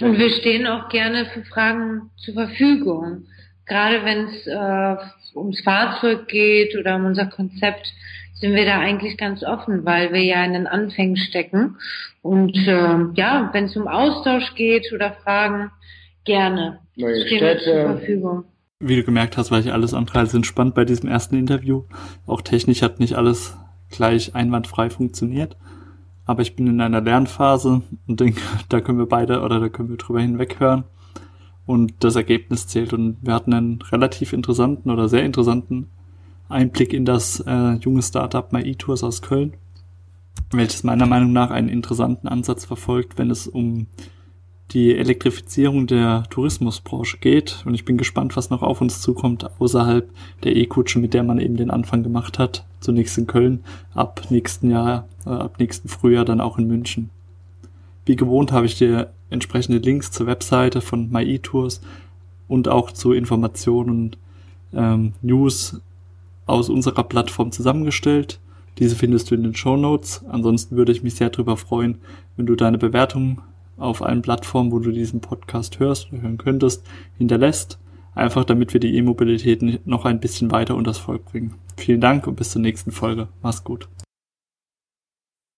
Und 0.00 0.18
wir 0.18 0.30
stehen 0.30 0.66
auch 0.66 0.88
gerne 0.88 1.26
für 1.26 1.42
Fragen 1.44 2.10
zur 2.16 2.34
Verfügung. 2.34 3.26
Gerade 3.64 4.04
wenn 4.04 4.26
es 4.26 4.46
äh, 4.46 4.96
ums 5.34 5.62
Fahrzeug 5.62 6.28
geht 6.28 6.76
oder 6.76 6.96
um 6.96 7.06
unser 7.06 7.26
Konzept, 7.26 7.92
sind 8.34 8.54
wir 8.54 8.66
da 8.66 8.78
eigentlich 8.78 9.16
ganz 9.16 9.42
offen, 9.42 9.86
weil 9.86 10.12
wir 10.12 10.22
ja 10.22 10.44
in 10.44 10.52
den 10.52 10.66
Anfängen 10.66 11.16
stecken. 11.16 11.76
Und 12.20 12.56
äh, 12.66 12.98
ja, 13.14 13.50
wenn 13.52 13.64
es 13.64 13.76
um 13.76 13.88
Austausch 13.88 14.54
geht 14.54 14.92
oder 14.92 15.12
Fragen, 15.24 15.70
gerne. 16.24 16.80
Neue 16.96 17.26
Stehen 17.26 17.38
Städte. 17.38 17.64
zur 17.64 17.82
Verfügung. 17.82 18.44
Wie 18.78 18.96
du 18.96 19.04
gemerkt 19.04 19.38
hast, 19.38 19.50
war 19.50 19.58
ich 19.58 19.72
alles 19.72 19.94
andere 19.94 20.18
als 20.18 20.34
entspannt 20.34 20.74
bei 20.74 20.84
diesem 20.84 21.08
ersten 21.08 21.36
Interview. 21.36 21.84
Auch 22.26 22.42
technisch 22.42 22.82
hat 22.82 23.00
nicht 23.00 23.14
alles 23.14 23.56
gleich 23.88 24.34
einwandfrei 24.34 24.90
funktioniert. 24.90 25.56
Aber 26.26 26.42
ich 26.42 26.56
bin 26.56 26.66
in 26.66 26.82
einer 26.82 27.00
Lernphase 27.00 27.82
und 28.06 28.20
denke, 28.20 28.40
da 28.68 28.82
können 28.82 28.98
wir 28.98 29.08
beide 29.08 29.40
oder 29.40 29.60
da 29.60 29.70
können 29.70 29.88
wir 29.88 29.96
drüber 29.96 30.20
hinweghören. 30.20 30.84
Und 31.64 31.94
das 32.00 32.16
Ergebnis 32.16 32.66
zählt. 32.66 32.92
Und 32.92 33.16
wir 33.22 33.32
hatten 33.32 33.54
einen 33.54 33.80
relativ 33.80 34.34
interessanten 34.34 34.90
oder 34.90 35.08
sehr 35.08 35.24
interessanten 35.24 35.88
Einblick 36.50 36.92
in 36.92 37.06
das 37.06 37.40
äh, 37.40 37.76
junge 37.76 38.02
Startup 38.02 38.52
MyEtours 38.52 39.02
aus 39.02 39.22
Köln, 39.22 39.54
welches 40.50 40.84
meiner 40.84 41.06
Meinung 41.06 41.32
nach 41.32 41.50
einen 41.50 41.70
interessanten 41.70 42.28
Ansatz 42.28 42.66
verfolgt, 42.66 43.16
wenn 43.16 43.30
es 43.30 43.48
um 43.48 43.86
die 44.72 44.96
Elektrifizierung 44.96 45.86
der 45.86 46.24
Tourismusbranche 46.30 47.18
geht. 47.18 47.62
Und 47.64 47.74
ich 47.74 47.84
bin 47.84 47.96
gespannt, 47.96 48.36
was 48.36 48.50
noch 48.50 48.62
auf 48.62 48.80
uns 48.80 49.00
zukommt, 49.00 49.48
außerhalb 49.60 50.08
der 50.42 50.56
E-Kutsche, 50.56 50.98
mit 50.98 51.14
der 51.14 51.22
man 51.22 51.38
eben 51.38 51.56
den 51.56 51.70
Anfang 51.70 52.02
gemacht 52.02 52.38
hat. 52.38 52.64
Zunächst 52.80 53.16
in 53.18 53.26
Köln, 53.26 53.64
ab 53.94 54.22
nächsten 54.30 54.70
Jahr, 54.70 55.06
äh, 55.24 55.30
ab 55.30 55.56
nächsten 55.58 55.88
Frühjahr 55.88 56.24
dann 56.24 56.40
auch 56.40 56.58
in 56.58 56.66
München. 56.66 57.10
Wie 58.04 58.16
gewohnt 58.16 58.52
habe 58.52 58.66
ich 58.66 58.76
dir 58.78 59.12
entsprechende 59.30 59.78
Links 59.78 60.10
zur 60.12 60.26
Webseite 60.26 60.80
von 60.80 61.10
MyEtours 61.10 61.80
und 62.48 62.68
auch 62.68 62.92
zu 62.92 63.12
Informationen 63.12 63.90
und 63.90 64.18
ähm, 64.72 65.12
News 65.22 65.80
aus 66.46 66.68
unserer 66.68 67.02
Plattform 67.02 67.50
zusammengestellt. 67.50 68.38
Diese 68.78 68.94
findest 68.94 69.30
du 69.30 69.34
in 69.34 69.42
den 69.42 69.54
Show 69.54 69.76
Notes. 69.76 70.24
Ansonsten 70.28 70.76
würde 70.76 70.92
ich 70.92 71.02
mich 71.02 71.14
sehr 71.14 71.30
darüber 71.30 71.56
freuen, 71.56 71.98
wenn 72.36 72.46
du 72.46 72.54
deine 72.54 72.78
Bewertung 72.78 73.40
auf 73.76 74.02
allen 74.02 74.22
Plattformen, 74.22 74.72
wo 74.72 74.78
du 74.78 74.90
diesen 74.90 75.20
Podcast 75.20 75.78
hörst 75.78 76.12
oder 76.12 76.22
hören 76.22 76.38
könntest, 76.38 76.86
hinterlässt. 77.18 77.78
Einfach 78.14 78.44
damit 78.44 78.72
wir 78.72 78.80
die 78.80 78.96
E-Mobilität 78.96 79.86
noch 79.86 80.06
ein 80.06 80.20
bisschen 80.20 80.50
weiter 80.50 80.74
unters 80.74 80.98
Volk 80.98 81.26
bringen. 81.26 81.54
Vielen 81.76 82.00
Dank 82.00 82.26
und 82.26 82.36
bis 82.36 82.50
zur 82.50 82.62
nächsten 82.62 82.90
Folge. 82.90 83.28
Mach's 83.42 83.62
gut. 83.62 83.88